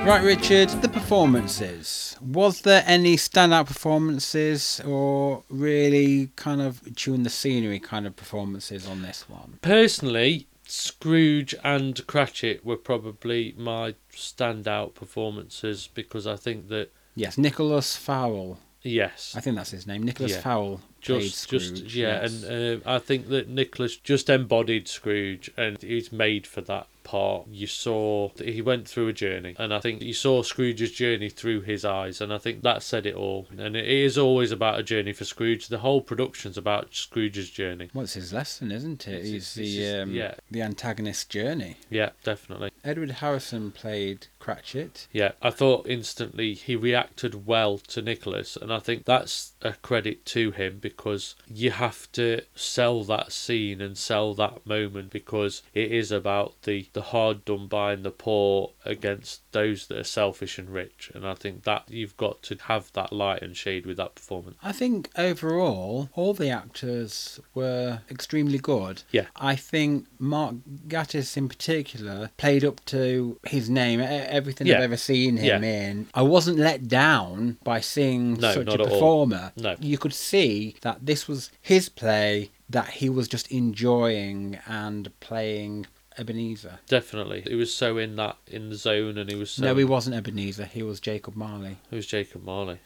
Right, 0.05 0.23
Richard, 0.23 0.69
the 0.81 0.89
performances. 0.89 2.17
Was 2.21 2.61
there 2.61 2.83
any 2.87 3.17
standout 3.17 3.67
performances 3.67 4.81
or 4.85 5.43
really 5.49 6.31
kind 6.35 6.59
of 6.59 6.81
chewing 6.95 7.21
the 7.23 7.29
scenery 7.29 7.79
kind 7.79 8.07
of 8.07 8.15
performances 8.15 8.87
on 8.87 9.03
this 9.03 9.29
one? 9.29 9.59
Personally, 9.61 10.47
Scrooge 10.65 11.53
and 11.63 12.05
Cratchit 12.07 12.65
were 12.65 12.77
probably 12.77 13.53
my 13.57 13.93
standout 14.11 14.95
performances 14.95 15.87
because 15.93 16.25
I 16.25 16.35
think 16.37 16.69
that 16.69 16.89
Yes, 17.13 17.37
Nicholas 17.37 17.95
Fowle. 17.95 18.57
yes, 18.81 19.33
I 19.37 19.41
think 19.41 19.55
that's 19.55 19.71
his 19.71 19.85
name. 19.85 20.01
Nicholas 20.01 20.31
Yeah. 20.31 20.41
Fowle 20.41 20.77
played 20.77 20.90
just 21.01 21.35
Scrooge. 21.35 21.71
just 21.83 21.95
yeah, 21.95 22.21
yes. 22.21 22.43
and 22.43 22.83
uh, 22.85 22.89
I 22.89 22.99
think 22.99 23.29
that 23.29 23.49
Nicholas 23.49 23.97
just 23.97 24.29
embodied 24.29 24.87
Scrooge, 24.87 25.51
and 25.57 25.81
he's 25.81 26.11
made 26.11 26.47
for 26.47 26.61
that 26.61 26.87
part. 27.03 27.47
You 27.49 27.67
saw 27.67 28.29
that 28.35 28.47
he 28.47 28.61
went 28.61 28.87
through 28.87 29.07
a 29.07 29.13
journey, 29.13 29.55
and 29.57 29.73
I 29.73 29.79
think 29.79 30.01
you 30.01 30.13
saw 30.13 30.43
Scrooge's 30.43 30.91
journey 30.91 31.29
through 31.29 31.61
his 31.61 31.83
eyes, 31.83 32.21
and 32.21 32.31
I 32.33 32.37
think 32.37 32.61
that 32.61 32.83
said 32.83 33.05
it 33.05 33.15
all. 33.15 33.47
And 33.57 33.75
it 33.75 33.87
is 33.87 34.17
always 34.17 34.51
about 34.51 34.79
a 34.79 34.83
journey 34.83 35.11
for 35.13 35.25
Scrooge. 35.25 35.67
The 35.67 35.79
whole 35.79 36.01
production's 36.01 36.57
about 36.57 36.93
Scrooge's 36.93 37.49
journey. 37.49 37.89
What's 37.93 38.13
his 38.13 38.31
lesson, 38.31 38.71
isn't 38.71 39.07
it? 39.07 39.23
He's 39.25 39.55
the 39.55 39.75
just- 39.75 39.95
um, 39.95 40.11
yeah. 40.13 40.35
the 40.49 40.61
antagonist's 40.61 41.25
journey. 41.25 41.77
Yeah, 41.89 42.11
definitely. 42.23 42.71
Edward 42.83 43.11
Harrison 43.11 43.71
played 43.71 44.27
Cratchit. 44.39 45.07
Yeah, 45.11 45.31
I 45.41 45.49
thought 45.49 45.87
instantly 45.87 46.53
he 46.53 46.75
reacted 46.75 47.45
well 47.45 47.77
to 47.79 48.01
Nicholas, 48.01 48.55
and 48.55 48.71
I 48.71 48.79
think 48.79 49.05
that's 49.05 49.53
a 49.61 49.73
credit 49.73 50.25
to 50.27 50.51
him 50.51 50.79
because 50.97 51.35
you 51.47 51.71
have 51.71 52.11
to 52.13 52.41
sell 52.55 53.03
that 53.03 53.31
scene 53.31 53.81
and 53.81 53.97
sell 53.97 54.33
that 54.35 54.65
moment 54.65 55.11
because 55.11 55.61
it 55.73 55.91
is 55.91 56.11
about 56.11 56.53
the, 56.63 56.87
the 56.93 57.01
hard 57.01 57.43
done 57.45 57.67
by 57.67 57.93
and 57.93 58.03
the 58.03 58.11
poor 58.11 58.71
against 58.85 59.41
those 59.51 59.87
that 59.87 59.97
are 59.97 60.03
selfish 60.03 60.57
and 60.57 60.69
rich, 60.69 61.11
and 61.13 61.25
I 61.27 61.33
think 61.33 61.63
that 61.63 61.83
you've 61.89 62.17
got 62.17 62.41
to 62.43 62.57
have 62.63 62.91
that 62.93 63.11
light 63.11 63.41
and 63.41 63.55
shade 63.55 63.85
with 63.85 63.97
that 63.97 64.15
performance. 64.15 64.57
I 64.63 64.71
think 64.71 65.09
overall, 65.17 66.09
all 66.13 66.33
the 66.33 66.49
actors 66.49 67.39
were 67.53 68.01
extremely 68.09 68.57
good. 68.59 69.03
Yeah. 69.11 69.25
I 69.35 69.55
think 69.55 70.07
Mark 70.19 70.55
Gatiss 70.87 71.35
in 71.37 71.49
particular 71.49 72.29
played 72.37 72.63
up 72.63 72.83
to 72.85 73.39
his 73.47 73.69
name, 73.69 73.99
everything 74.01 74.67
Yeah. 74.67 74.77
I've 74.77 74.83
ever 74.83 74.97
seen 74.97 75.37
him 75.37 75.63
Yeah. 75.63 75.69
in. 75.89 76.07
I 76.13 76.21
wasn't 76.21 76.57
let 76.59 76.87
down 76.87 77.57
by 77.63 77.81
seeing 77.81 78.33
No, 78.35 78.53
such 78.53 78.67
a 78.73 78.77
performer. 78.77 79.51
No. 79.57 79.75
You 79.79 79.97
could 79.97 80.13
see 80.13 80.75
that 80.81 81.05
this 81.05 81.27
was 81.27 81.49
his 81.61 81.89
play 81.89 82.51
that 82.69 82.89
he 82.89 83.09
was 83.09 83.27
just 83.27 83.51
enjoying 83.51 84.59
and 84.67 85.11
playing 85.19 85.87
Ebenezer. 86.17 86.79
Definitely, 86.87 87.41
he 87.47 87.55
was 87.55 87.73
so 87.73 87.97
in 87.97 88.15
that 88.17 88.37
in 88.47 88.69
the 88.69 88.75
zone, 88.75 89.17
and 89.17 89.29
he 89.29 89.35
was 89.35 89.51
so. 89.51 89.63
no, 89.63 89.75
he 89.75 89.83
wasn't 89.85 90.15
Ebenezer. 90.15 90.65
He 90.65 90.83
was 90.83 90.99
Jacob 90.99 91.35
Marley. 91.35 91.77
It 91.89 91.95
was 91.95 92.05
Jacob 92.07 92.43
Marley. 92.43 92.79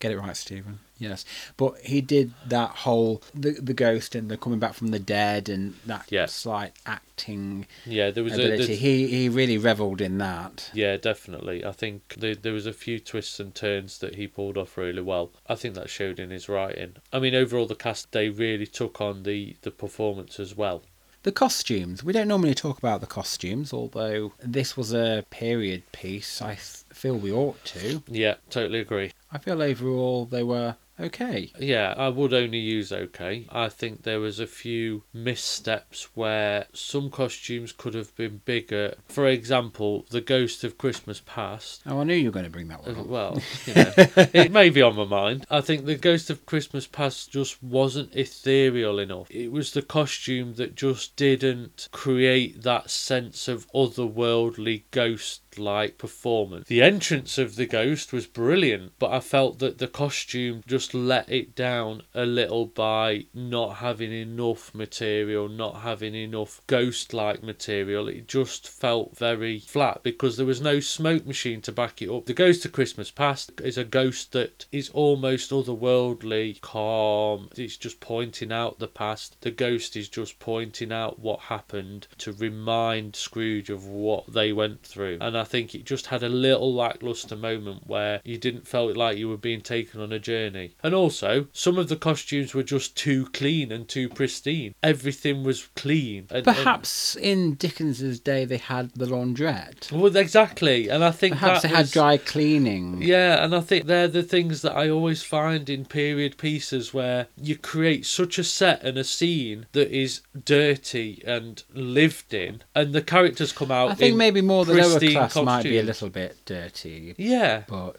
Get 0.00 0.12
it 0.12 0.18
right, 0.18 0.36
Stephen. 0.36 0.78
Yes, 0.98 1.24
but 1.56 1.76
he 1.80 2.00
did 2.00 2.32
that 2.48 2.70
whole 2.70 3.22
the 3.34 3.52
the 3.52 3.74
ghost 3.74 4.14
and 4.14 4.28
the 4.30 4.36
coming 4.36 4.58
back 4.60 4.74
from 4.74 4.88
the 4.88 4.98
dead 4.98 5.48
and 5.48 5.74
that 5.86 6.06
Yeah. 6.10 6.26
slight 6.26 6.72
acting 6.86 7.66
Yeah, 7.86 8.10
there 8.10 8.22
was 8.24 8.32
a. 8.34 8.36
ability. 8.42 8.64
there's- 8.66 8.80
He 8.80 9.06
he 9.08 9.28
really 9.28 9.58
revelled 9.58 10.00
in 10.00 10.18
that. 10.18 10.70
Yeah, 10.74 10.96
definitely. 10.96 11.64
I 11.64 11.72
think 11.72 12.14
there, 12.18 12.34
there 12.34 12.52
was 12.52 12.66
a 12.66 12.72
few 12.72 12.98
twists 13.00 13.38
and 13.40 13.54
turns 13.54 13.98
that 13.98 14.14
he 14.16 14.26
pulled 14.28 14.56
off 14.58 14.76
really 14.76 15.02
well. 15.02 15.32
I 15.48 15.54
think 15.56 15.74
that 15.74 15.90
showed 15.90 16.18
in 16.20 16.30
his 16.30 16.48
writing. 16.48 16.94
I 17.12 17.18
mean, 17.20 17.34
overall, 17.34 17.66
the 17.66 17.74
cast 17.74 18.12
they 18.12 18.28
really 18.28 18.66
took 18.66 19.00
on 19.00 19.22
the 19.24 19.56
the 19.62 19.70
performance 19.72 20.38
as 20.40 20.56
well. 20.56 20.82
The 21.24 21.32
costumes. 21.32 22.04
We 22.04 22.12
don't 22.12 22.28
normally 22.28 22.54
talk 22.54 22.78
about 22.78 23.00
the 23.00 23.06
costumes, 23.06 23.72
although 23.72 24.32
this 24.42 24.76
was 24.76 24.92
a 24.92 25.24
period 25.30 25.90
piece. 25.92 26.40
I 26.40 26.54
th- 26.54 26.84
feel 26.92 27.16
we 27.16 27.32
ought 27.32 27.62
to. 27.66 28.02
Yeah, 28.06 28.36
totally 28.50 28.78
agree. 28.80 29.12
I 29.30 29.38
feel 29.38 29.60
overall 29.60 30.24
they 30.26 30.42
were 30.42 30.76
okay. 31.00 31.52
Yeah, 31.58 31.94
I 31.96 32.08
would 32.08 32.32
only 32.34 32.58
use 32.58 32.92
okay. 32.92 33.46
I 33.50 33.68
think 33.68 34.02
there 34.02 34.20
was 34.20 34.40
a 34.40 34.46
few 34.46 35.04
missteps 35.12 36.08
where 36.14 36.66
some 36.72 37.10
costumes 37.10 37.72
could 37.72 37.94
have 37.94 38.14
been 38.16 38.40
bigger. 38.44 38.94
For 39.08 39.26
example, 39.26 40.06
the 40.10 40.20
Ghost 40.20 40.64
of 40.64 40.78
Christmas 40.78 41.22
Past. 41.24 41.82
Oh, 41.86 42.00
I 42.00 42.04
knew 42.04 42.14
you 42.14 42.26
were 42.26 42.32
going 42.32 42.44
to 42.44 42.50
bring 42.50 42.68
that 42.68 42.84
one 42.86 42.96
Uh, 42.96 43.00
up. 43.00 43.06
Well, 43.06 43.42
you 43.66 43.74
know, 43.74 43.92
it 44.34 44.52
may 44.52 44.70
be 44.70 44.82
on 44.82 44.96
my 44.96 45.04
mind. 45.04 45.46
I 45.50 45.60
think 45.60 45.84
the 45.84 45.96
Ghost 45.96 46.30
of 46.30 46.46
Christmas 46.46 46.86
Past 46.86 47.30
just 47.30 47.62
wasn't 47.62 48.14
ethereal 48.14 48.98
enough. 48.98 49.30
It 49.30 49.52
was 49.52 49.72
the 49.72 49.82
costume 49.82 50.54
that 50.54 50.74
just 50.74 51.16
didn't 51.16 51.88
create 51.92 52.62
that 52.62 52.90
sense 52.90 53.48
of 53.48 53.70
otherworldly 53.72 54.82
ghost 54.90 55.42
like 55.58 55.98
performance. 55.98 56.68
The 56.68 56.82
entrance 56.82 57.38
of 57.38 57.56
the 57.56 57.66
ghost 57.66 58.12
was 58.12 58.26
brilliant, 58.26 58.92
but 58.98 59.12
I 59.12 59.20
felt 59.20 59.58
that 59.58 59.78
the 59.78 59.88
costume 59.88 60.62
just 60.66 60.94
let 60.94 61.28
it 61.30 61.54
down 61.54 62.02
a 62.14 62.24
little 62.24 62.66
by 62.66 63.26
not 63.34 63.76
having 63.76 64.12
enough 64.12 64.74
material, 64.74 65.48
not 65.48 65.82
having 65.82 66.14
enough 66.14 66.60
ghost 66.66 67.12
like 67.12 67.42
material. 67.42 68.08
It 68.08 68.28
just 68.28 68.68
felt 68.68 69.16
very 69.16 69.58
flat 69.58 70.02
because 70.02 70.36
there 70.36 70.46
was 70.46 70.60
no 70.60 70.80
smoke 70.80 71.26
machine 71.26 71.60
to 71.62 71.72
back 71.72 72.02
it 72.02 72.10
up. 72.10 72.26
The 72.26 72.34
Ghost 72.34 72.64
of 72.64 72.72
Christmas 72.72 73.10
Past 73.10 73.60
is 73.62 73.78
a 73.78 73.84
ghost 73.84 74.32
that 74.32 74.66
is 74.72 74.90
almost 74.90 75.50
otherworldly, 75.50 76.60
calm. 76.60 77.48
It's 77.56 77.76
just 77.76 78.00
pointing 78.00 78.52
out 78.52 78.78
the 78.78 78.88
past. 78.88 79.40
The 79.40 79.50
ghost 79.50 79.96
is 79.96 80.08
just 80.08 80.38
pointing 80.38 80.92
out 80.92 81.18
what 81.18 81.40
happened 81.40 82.06
to 82.18 82.32
remind 82.32 83.16
Scrooge 83.16 83.70
of 83.70 83.86
what 83.86 84.32
they 84.32 84.52
went 84.52 84.82
through. 84.82 85.18
And 85.20 85.36
I 85.36 85.44
think 85.48 85.74
it 85.74 85.84
just 85.84 86.06
had 86.06 86.22
a 86.22 86.28
little 86.28 86.72
lackluster 86.74 87.36
moment 87.36 87.86
where 87.86 88.20
you 88.24 88.38
didn't 88.38 88.66
felt 88.66 88.96
like 88.96 89.16
you 89.18 89.28
were 89.28 89.36
being 89.36 89.60
taken 89.60 90.00
on 90.00 90.12
a 90.12 90.18
journey. 90.18 90.74
And 90.82 90.94
also, 90.94 91.46
some 91.52 91.78
of 91.78 91.88
the 91.88 91.96
costumes 91.96 92.54
were 92.54 92.62
just 92.62 92.96
too 92.96 93.26
clean 93.32 93.72
and 93.72 93.88
too 93.88 94.08
pristine. 94.08 94.74
Everything 94.82 95.42
was 95.44 95.68
clean. 95.76 96.26
And, 96.30 96.46
and- 96.46 96.56
Perhaps 96.56 97.16
in 97.16 97.54
Dickens's 97.54 98.20
day 98.20 98.44
they 98.44 98.56
had 98.58 98.90
the 98.94 99.06
laundrette. 99.06 99.90
well, 99.92 100.14
exactly. 100.16 100.88
And 100.88 101.04
I 101.04 101.10
think 101.10 101.34
Perhaps 101.34 101.62
that 101.62 101.68
they 101.68 101.74
had 101.74 101.90
dry 101.90 102.16
cleaning. 102.16 103.00
Yeah, 103.02 103.42
and 103.44 103.54
I 103.54 103.60
think 103.60 103.86
they're 103.86 104.08
the 104.08 104.22
things 104.22 104.62
that 104.62 104.76
I 104.76 104.88
always 104.90 105.22
find 105.22 105.68
in 105.68 105.84
period 105.84 106.38
pieces 106.38 106.92
where 106.94 107.26
you 107.40 107.56
create 107.56 108.06
such 108.06 108.38
a 108.38 108.44
set 108.44 108.82
and 108.82 108.98
a 108.98 109.04
scene 109.04 109.66
that 109.72 109.90
is 109.90 110.20
dirty 110.44 111.22
and 111.26 111.62
lived 111.74 112.34
in, 112.34 112.62
and 112.74 112.92
the 112.92 113.02
characters 113.02 113.52
come 113.52 113.70
out. 113.70 113.90
I 113.90 113.94
think 113.94 114.12
in 114.12 114.18
maybe 114.18 114.40
more 114.40 114.64
the 114.64 114.74
lower 114.74 114.98
pristine 114.98 115.14
class 115.32 115.44
might 115.44 115.62
be 115.64 115.78
a 115.78 115.82
little 115.82 116.08
bit 116.08 116.36
dirty, 116.44 117.14
Yeah, 117.18 117.62
but 117.68 117.96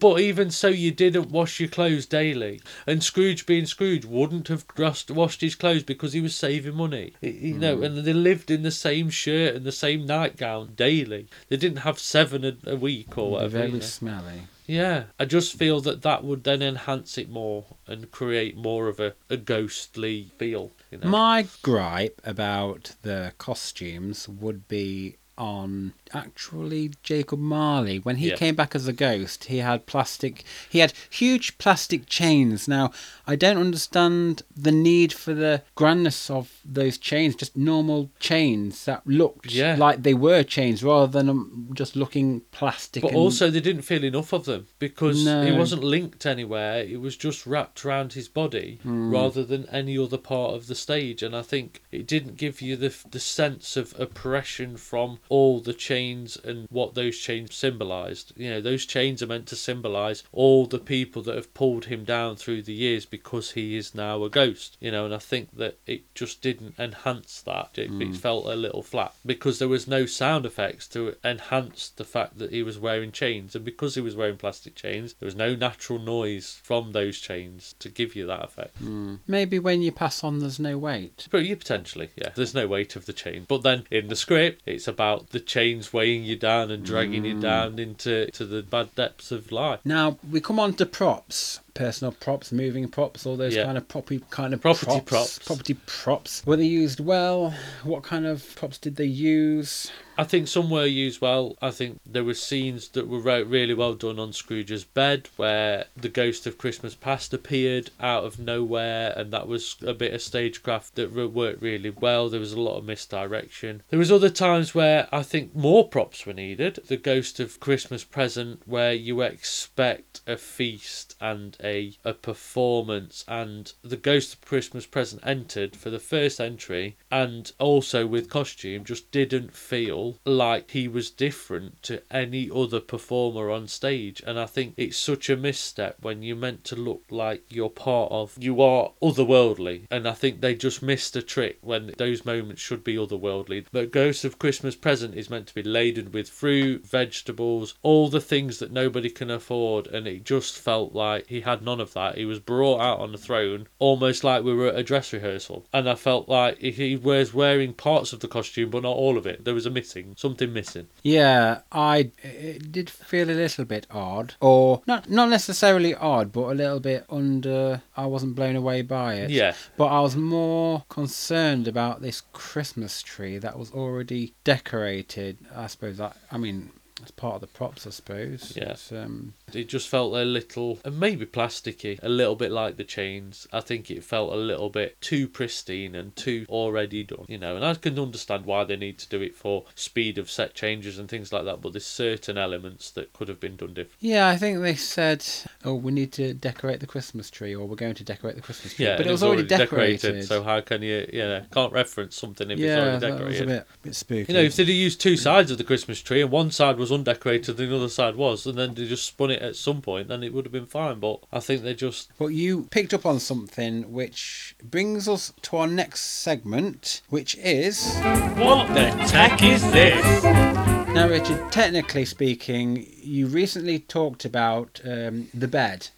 but 0.00 0.20
even 0.20 0.50
so, 0.50 0.68
you 0.68 0.90
didn't 0.92 1.30
wash 1.30 1.60
your 1.60 1.68
clothes 1.68 2.06
daily, 2.06 2.60
and 2.86 3.04
Scrooge, 3.04 3.44
being 3.44 3.66
Scrooge, 3.66 4.04
wouldn't 4.06 4.48
have 4.48 4.64
just 4.76 5.10
washed 5.10 5.42
his 5.42 5.54
clothes 5.54 5.82
because 5.82 6.12
he 6.14 6.20
was 6.22 6.34
saving 6.34 6.74
money. 6.76 7.12
You 7.20 7.58
know, 7.58 7.76
Hmm. 7.76 7.82
and 7.84 7.98
they 7.98 8.12
lived 8.14 8.50
in 8.50 8.62
the 8.62 8.70
same 8.70 9.10
shirt 9.10 9.54
and 9.56 9.64
the 9.66 9.72
same 9.72 10.06
nightgown 10.06 10.72
daily. 10.74 11.26
They 11.48 11.56
didn't 11.58 11.78
have 11.78 11.98
seven 11.98 12.44
a, 12.44 12.56
a 12.66 12.76
week 12.76 13.18
or 13.18 13.32
whatever. 13.32 13.58
very 13.58 13.72
know. 13.72 13.80
smelly. 13.80 14.42
Yeah, 14.66 15.04
I 15.18 15.24
just 15.24 15.54
feel 15.58 15.80
that 15.80 16.02
that 16.02 16.22
would 16.22 16.44
then 16.44 16.62
enhance 16.62 17.18
it 17.18 17.28
more 17.28 17.64
and 17.88 18.10
create 18.12 18.56
more 18.56 18.86
of 18.86 19.00
a, 19.00 19.14
a 19.28 19.36
ghostly 19.36 20.30
feel. 20.38 20.70
You 20.92 20.98
know? 20.98 21.08
My 21.08 21.46
gripe 21.62 22.20
about 22.24 22.92
the 23.02 23.32
costumes 23.36 24.28
would 24.28 24.68
be 24.68 25.16
on 25.40 25.94
actually 26.12 26.90
Jacob 27.02 27.38
Marley. 27.38 27.98
When 27.98 28.16
he 28.16 28.28
Yeah. 28.28 28.36
came 28.36 28.54
back 28.54 28.74
as 28.74 28.86
a 28.86 28.92
ghost, 28.92 29.44
he 29.44 29.58
had 29.58 29.86
plastic. 29.86 30.44
He 30.68 30.80
had 30.80 30.92
huge 31.08 31.56
plastic 31.58 32.06
chains. 32.06 32.68
Now 32.68 32.92
I 33.26 33.36
don't 33.36 33.56
understand 33.56 34.42
the 34.54 34.72
need 34.72 35.12
for 35.12 35.32
the 35.32 35.62
grandness 35.74 36.28
of 36.30 36.60
those 36.64 36.98
chains. 36.98 37.34
Just 37.36 37.56
normal 37.56 38.10
chains 38.20 38.84
that 38.84 39.06
looked 39.06 39.50
Yeah. 39.52 39.76
like 39.78 40.02
they 40.02 40.14
were 40.14 40.42
chains, 40.42 40.82
rather 40.82 41.10
than 41.10 41.28
um, 41.30 41.70
just 41.72 41.96
looking 41.96 42.42
plastic. 42.52 43.02
But 43.02 43.12
and- 43.12 43.16
also, 43.18 43.50
they 43.50 43.60
didn't 43.60 43.82
feel 43.82 44.04
enough 44.04 44.32
of 44.32 44.44
them 44.44 44.66
because 44.78 45.24
No. 45.24 45.44
he 45.46 45.52
wasn't 45.52 45.82
linked 45.84 46.26
anywhere. 46.26 46.82
It 46.82 47.00
was 47.00 47.16
just 47.16 47.46
wrapped 47.46 47.84
around 47.84 48.12
his 48.12 48.28
body 48.28 48.78
Hmm. 48.82 49.10
rather 49.10 49.42
than 49.44 49.66
any 49.70 49.96
other 49.96 50.18
part 50.18 50.54
of 50.54 50.66
the 50.66 50.74
stage. 50.74 51.22
And 51.22 51.34
I 51.34 51.42
think 51.42 51.80
it 51.90 52.06
didn't 52.06 52.36
give 52.36 52.60
you 52.60 52.76
the 52.76 52.90
the 53.10 53.20
sense 53.20 53.76
of 53.76 53.94
oppression 53.98 54.76
from 54.76 55.18
all 55.30 55.60
the 55.60 55.72
chains 55.72 56.36
and 56.36 56.66
what 56.70 56.94
those 56.94 57.16
chains 57.16 57.54
symbolised. 57.54 58.32
You 58.36 58.50
know, 58.50 58.60
those 58.60 58.84
chains 58.84 59.22
are 59.22 59.26
meant 59.26 59.46
to 59.46 59.56
symbolise 59.56 60.24
all 60.32 60.66
the 60.66 60.78
people 60.78 61.22
that 61.22 61.36
have 61.36 61.54
pulled 61.54 61.86
him 61.86 62.04
down 62.04 62.36
through 62.36 62.62
the 62.62 62.74
years 62.74 63.06
because 63.06 63.52
he 63.52 63.76
is 63.76 63.94
now 63.94 64.22
a 64.24 64.28
ghost. 64.28 64.76
You 64.80 64.90
know, 64.90 65.06
and 65.06 65.14
I 65.14 65.18
think 65.18 65.56
that 65.56 65.78
it 65.86 66.14
just 66.14 66.42
didn't 66.42 66.74
enhance 66.78 67.40
that. 67.42 67.70
It, 67.76 67.84
it 67.84 68.10
mm. 68.10 68.16
felt 68.16 68.46
a 68.46 68.56
little 68.56 68.82
flat 68.82 69.14
because 69.24 69.58
there 69.58 69.68
was 69.68 69.86
no 69.86 70.04
sound 70.04 70.44
effects 70.44 70.88
to 70.88 71.14
enhance 71.24 71.88
the 71.88 72.04
fact 72.04 72.38
that 72.38 72.52
he 72.52 72.62
was 72.62 72.78
wearing 72.78 73.12
chains, 73.12 73.54
and 73.54 73.64
because 73.64 73.94
he 73.94 74.00
was 74.00 74.16
wearing 74.16 74.36
plastic 74.36 74.74
chains, 74.74 75.14
there 75.14 75.26
was 75.26 75.36
no 75.36 75.54
natural 75.54 75.98
noise 76.00 76.60
from 76.62 76.92
those 76.92 77.18
chains 77.20 77.74
to 77.78 77.88
give 77.88 78.16
you 78.16 78.26
that 78.26 78.44
effect. 78.44 78.82
Mm. 78.82 79.20
maybe 79.26 79.58
when 79.58 79.80
you 79.80 79.92
pass 79.92 80.24
on, 80.24 80.40
there's 80.40 80.58
no 80.58 80.76
weight. 80.76 81.28
But 81.30 81.44
you 81.44 81.56
potentially, 81.56 82.10
yeah. 82.16 82.30
There's 82.34 82.54
no 82.54 82.66
weight 82.66 82.96
of 82.96 83.06
the 83.06 83.12
chain. 83.12 83.44
But 83.48 83.62
then 83.62 83.84
in 83.90 84.08
the 84.08 84.16
script, 84.16 84.62
it's 84.66 84.88
about 84.88 85.19
the 85.30 85.40
chains 85.40 85.92
weighing 85.92 86.24
you 86.24 86.36
down 86.36 86.70
and 86.70 86.84
dragging 86.84 87.24
you 87.24 87.34
mm. 87.34 87.40
down 87.40 87.78
into 87.78 88.30
to 88.32 88.44
the 88.44 88.62
bad 88.62 88.94
depths 88.94 89.30
of 89.30 89.52
life. 89.52 89.80
Now 89.84 90.18
we 90.28 90.40
come 90.40 90.58
on 90.58 90.74
to 90.74 90.86
props, 90.86 91.60
personal 91.74 92.12
props, 92.12 92.52
moving 92.52 92.88
props, 92.88 93.26
all 93.26 93.36
those 93.36 93.54
Yeah. 93.54 93.64
kind 93.64 93.78
of 93.78 93.88
property 93.88 94.22
kind 94.30 94.52
of 94.54 94.60
Property 94.60 94.86
props, 94.86 95.04
props. 95.10 95.38
Property 95.40 95.74
props. 95.86 96.42
Were 96.46 96.56
they 96.56 96.64
used 96.66 97.00
well? 97.00 97.54
What 97.84 98.02
kind 98.02 98.26
of 98.26 98.54
props 98.56 98.78
did 98.78 98.96
they 98.96 99.04
use? 99.06 99.90
I 100.18 100.24
think 100.24 100.48
some 100.48 100.68
were 100.68 100.84
used 100.84 101.22
well. 101.22 101.56
I 101.62 101.70
think 101.70 101.98
there 102.04 102.24
were 102.24 102.34
scenes 102.34 102.88
that 102.88 103.08
were 103.08 103.20
re- 103.20 103.42
really 103.42 103.72
well 103.72 103.94
done 103.94 104.18
on 104.18 104.34
Scrooge's 104.34 104.84
bed, 104.84 105.28
where 105.36 105.86
the 105.96 106.10
ghost 106.10 106.46
of 106.46 106.58
Christmas 106.58 106.94
Past 106.94 107.32
appeared 107.32 107.90
out 107.98 108.24
of 108.24 108.38
nowhere, 108.38 109.14
and 109.16 109.32
that 109.32 109.48
was 109.48 109.76
a 109.86 109.94
bit 109.94 110.12
of 110.12 110.20
stagecraft 110.20 110.96
that 110.96 111.12
worked 111.12 111.62
really 111.62 111.88
well. 111.88 112.28
There 112.28 112.38
was 112.40 112.52
a 112.52 112.60
lot 112.60 112.76
of 112.76 112.84
misdirection. 112.84 113.82
There 113.88 113.98
was 113.98 114.12
other 114.12 114.28
times 114.28 114.74
where 114.74 115.08
I 115.10 115.22
think 115.22 115.54
more 115.56 115.88
props 115.88 116.26
were 116.26 116.34
needed. 116.34 116.80
The 116.86 116.98
ghost 116.98 117.40
of 117.40 117.58
Christmas 117.58 118.04
Present, 118.04 118.60
where 118.66 118.92
you 118.92 119.22
expect 119.22 120.20
a 120.26 120.36
feast 120.36 121.16
and 121.18 121.56
a 121.62 121.94
a 122.04 122.14
performance, 122.14 123.24
and 123.28 123.72
the 123.82 123.96
ghost 123.96 124.34
of 124.34 124.40
Christmas 124.40 124.86
Present 124.86 125.22
entered 125.24 125.76
for 125.76 125.90
the 125.90 125.98
first 125.98 126.40
entry, 126.40 126.96
and 127.10 127.52
also 127.58 128.06
with 128.06 128.30
costume, 128.30 128.84
just 128.84 129.10
didn't 129.10 129.54
feel 129.54 130.18
like 130.24 130.70
he 130.70 130.88
was 130.88 131.10
different 131.10 131.82
to 131.82 132.02
any 132.10 132.50
other 132.54 132.80
performer 132.80 133.50
on 133.50 133.68
stage. 133.68 134.22
And 134.26 134.38
I 134.38 134.46
think 134.46 134.74
it's 134.76 134.96
such 134.96 135.28
a 135.28 135.36
misstep 135.36 135.96
when 136.00 136.22
you're 136.22 136.36
meant 136.36 136.64
to 136.64 136.76
look 136.76 137.04
like 137.10 137.42
you're 137.48 137.68
part 137.68 138.10
of, 138.12 138.36
you 138.38 138.62
are 138.62 138.92
otherworldly. 139.02 139.86
And 139.90 140.06
I 140.06 140.12
think 140.12 140.40
they 140.40 140.54
just 140.54 140.82
missed 140.82 141.16
a 141.16 141.22
trick 141.22 141.58
when 141.60 141.92
those 141.98 142.24
moments 142.24 142.62
should 142.62 142.84
be 142.84 142.96
otherworldly. 142.96 143.66
But 143.72 143.90
Ghost 143.90 144.24
of 144.24 144.38
Christmas 144.38 144.76
Present 144.76 145.14
is 145.14 145.30
meant 145.30 145.48
to 145.48 145.54
be 145.54 145.62
laden 145.62 146.12
with 146.12 146.28
fruit, 146.28 146.86
vegetables, 146.86 147.74
all 147.82 148.08
the 148.08 148.20
things 148.20 148.58
that 148.58 148.72
nobody 148.72 149.10
can 149.10 149.30
afford. 149.30 149.86
And 149.88 150.06
it 150.06 150.24
just 150.24 150.56
felt 150.58 150.94
like 150.94 151.26
he 151.26 151.40
had 151.40 151.49
none 151.56 151.80
of 151.80 151.92
that. 151.94 152.16
He 152.16 152.24
was 152.24 152.38
brought 152.38 152.80
out 152.80 153.00
on 153.00 153.12
the 153.12 153.18
throne 153.18 153.68
almost 153.78 154.24
like 154.24 154.44
we 154.44 154.54
were 154.54 154.68
at 154.68 154.78
a 154.78 154.82
dress 154.82 155.12
rehearsal. 155.12 155.66
And 155.72 155.88
I 155.88 155.94
felt 155.94 156.28
like 156.28 156.58
he 156.58 156.96
was 156.96 157.34
wearing 157.34 157.72
parts 157.72 158.12
of 158.12 158.20
the 158.20 158.28
costume, 158.28 158.70
but 158.70 158.82
not 158.82 158.96
all 158.96 159.18
of 159.18 159.26
it. 159.26 159.44
There 159.44 159.54
was 159.54 159.66
a 159.66 159.70
missing, 159.70 160.14
something 160.16 160.52
missing. 160.52 160.88
Yeah, 161.02 161.60
I 161.72 162.12
it 162.22 162.72
did 162.72 162.90
feel 162.90 163.30
a 163.30 163.32
little 163.32 163.64
bit 163.64 163.86
odd, 163.90 164.34
or 164.40 164.82
not 164.86 165.10
not 165.10 165.28
necessarily 165.28 165.94
odd, 165.94 166.32
but 166.32 166.50
a 166.50 166.54
little 166.54 166.80
bit 166.80 167.04
under. 167.10 167.82
I 167.96 168.06
wasn't 168.06 168.34
blown 168.34 168.56
away 168.56 168.82
by 168.82 169.14
it. 169.14 169.30
Yeah. 169.30 169.54
But 169.76 169.86
I 169.86 170.00
was 170.00 170.16
more 170.16 170.84
concerned 170.88 171.68
about 171.68 172.02
this 172.02 172.22
Christmas 172.32 173.02
tree 173.02 173.38
that 173.38 173.58
was 173.58 173.72
already 173.72 174.34
decorated. 174.44 175.38
I 175.54 175.66
suppose 175.66 175.98
that 175.98 176.16
I 176.30 176.38
mean 176.38 176.70
it's 177.02 177.10
part 177.10 177.36
of 177.36 177.40
the 177.40 177.46
props, 177.46 177.86
I 177.86 177.90
suppose. 177.90 178.52
Yeah. 178.56 178.76
Um, 178.92 179.34
It 179.52 179.68
just 179.68 179.88
felt 179.88 180.14
a 180.14 180.24
little, 180.24 180.78
and 180.84 180.98
maybe 180.98 181.26
plasticky, 181.26 181.98
a 182.02 182.08
little 182.08 182.36
bit 182.36 182.50
like 182.50 182.76
the 182.76 182.84
chains. 182.84 183.46
I 183.52 183.60
think 183.60 183.90
it 183.90 184.04
felt 184.04 184.32
a 184.32 184.36
little 184.36 184.70
bit 184.70 185.00
too 185.00 185.28
pristine 185.28 185.94
and 185.94 186.14
too 186.16 186.46
already 186.48 187.02
done, 187.04 187.24
you 187.28 187.38
know. 187.38 187.56
And 187.56 187.64
I 187.64 187.74
can 187.74 187.98
understand 187.98 188.44
why 188.46 188.64
they 188.64 188.76
need 188.76 188.98
to 188.98 189.08
do 189.08 189.22
it 189.22 189.34
for 189.34 189.64
speed 189.74 190.18
of 190.18 190.30
set 190.30 190.54
changes 190.54 190.98
and 190.98 191.08
things 191.08 191.32
like 191.32 191.44
that. 191.44 191.60
But 191.60 191.72
there's 191.72 191.86
certain 191.86 192.38
elements 192.38 192.90
that 192.92 193.12
could 193.12 193.28
have 193.28 193.40
been 193.40 193.56
done 193.56 193.74
different. 193.74 193.92
yeah, 194.00 194.28
I 194.28 194.36
think 194.36 194.60
they 194.60 194.74
said, 194.74 195.24
"Oh, 195.64 195.74
we 195.74 195.92
need 195.92 196.12
to 196.12 196.34
decorate 196.34 196.80
the 196.80 196.86
Christmas 196.86 197.30
tree," 197.30 197.54
or 197.54 197.66
"We're 197.66 197.76
going 197.76 197.94
to 197.94 198.04
decorate 198.04 198.36
the 198.36 198.42
Christmas 198.42 198.74
tree." 198.74 198.86
Yeah, 198.86 198.96
but 198.96 199.06
it 199.06 199.10
was 199.10 199.22
already 199.22 199.44
decorated. 199.44 200.24
So 200.24 200.42
how 200.42 200.60
can 200.60 200.82
you, 200.82 201.08
you 201.12 201.22
know, 201.22 201.42
can't 201.52 201.72
reference 201.72 202.16
something 202.16 202.50
if 202.50 202.58
it's 202.58 202.66
yeah, 202.66 202.76
already 202.80 202.98
that 202.98 203.10
was 203.10 203.18
decorated? 203.18 203.42
a 203.42 203.46
bit, 203.46 203.66
bit 203.82 203.94
spooky. 203.94 204.32
You 204.32 204.38
know, 204.38 204.44
if 204.44 204.56
they'd 204.56 204.68
have 204.68 204.76
used 204.76 205.00
two 205.00 205.16
sides 205.16 205.50
of 205.50 205.58
the 205.58 205.64
Christmas 205.64 206.00
tree 206.00 206.20
and 206.22 206.30
one 206.30 206.50
side 206.50 206.76
was 206.78 206.89
undecorated 206.90 207.58
and 207.60 207.70
the 207.70 207.76
other 207.76 207.88
side 207.88 208.16
was, 208.16 208.46
and 208.46 208.58
then 208.58 208.74
they 208.74 208.86
just 208.86 209.06
spun 209.06 209.30
it 209.30 209.42
at 209.42 209.56
some 209.56 209.80
point, 209.82 210.08
then 210.08 210.22
it 210.22 210.32
would 210.32 210.44
have 210.44 210.52
been 210.52 210.66
fine. 210.66 211.00
But 211.00 211.20
I 211.32 211.40
think 211.40 211.62
they 211.62 211.74
just 211.74 212.10
But 212.18 212.28
you 212.28 212.64
picked 212.70 212.94
up 212.94 213.06
on 213.06 213.20
something 213.20 213.92
which 213.92 214.54
brings 214.62 215.08
us 215.08 215.32
to 215.42 215.56
our 215.56 215.66
next 215.66 216.00
segment, 216.00 217.02
which 217.08 217.36
is. 217.36 217.96
What 218.36 218.68
the 218.74 218.90
tech 219.06 219.42
is 219.42 219.62
this? 219.72 220.24
Now, 220.24 221.08
Richard, 221.08 221.52
technically 221.52 222.04
speaking, 222.04 222.86
you 223.00 223.28
recently 223.28 223.78
talked 223.78 224.24
about 224.24 224.80
um, 224.84 225.28
the 225.32 225.46
bed 225.46 225.88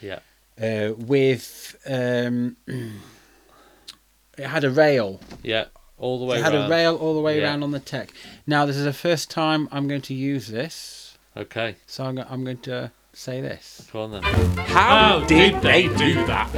yeah, 0.00 0.20
uh, 0.60 0.94
with. 0.96 1.76
Um, 1.86 2.56
it 2.66 4.46
had 4.46 4.64
a 4.64 4.70
rail. 4.70 5.20
yeah, 5.42 5.66
all 6.00 6.18
the 6.18 6.24
way 6.24 6.38
It 6.38 6.42
had 6.44 6.54
around. 6.54 6.66
a 6.66 6.70
rail 6.70 6.96
all 6.96 7.14
the 7.14 7.20
way 7.20 7.38
Yeah. 7.38 7.44
around 7.44 7.62
on 7.62 7.70
the 7.70 7.78
tech. 7.80 8.12
Now, 8.46 8.66
this 8.66 8.76
is 8.76 8.84
the 8.84 8.92
first 8.92 9.30
time 9.30 9.68
I'm 9.70 9.86
going 9.86 10.00
to 10.02 10.14
use 10.14 10.48
this, 10.48 11.18
Okay, 11.36 11.76
so 11.86 12.04
I'm, 12.04 12.16
go- 12.16 12.26
I'm 12.28 12.42
going 12.44 12.58
to 12.58 12.90
say 13.12 13.40
this. 13.40 13.86
go 13.92 14.02
on 14.02 14.10
then. 14.12 14.22
How 14.22 15.24
did 15.26 15.60
they 15.62 15.82
do 15.88 16.14
that? 16.26 16.48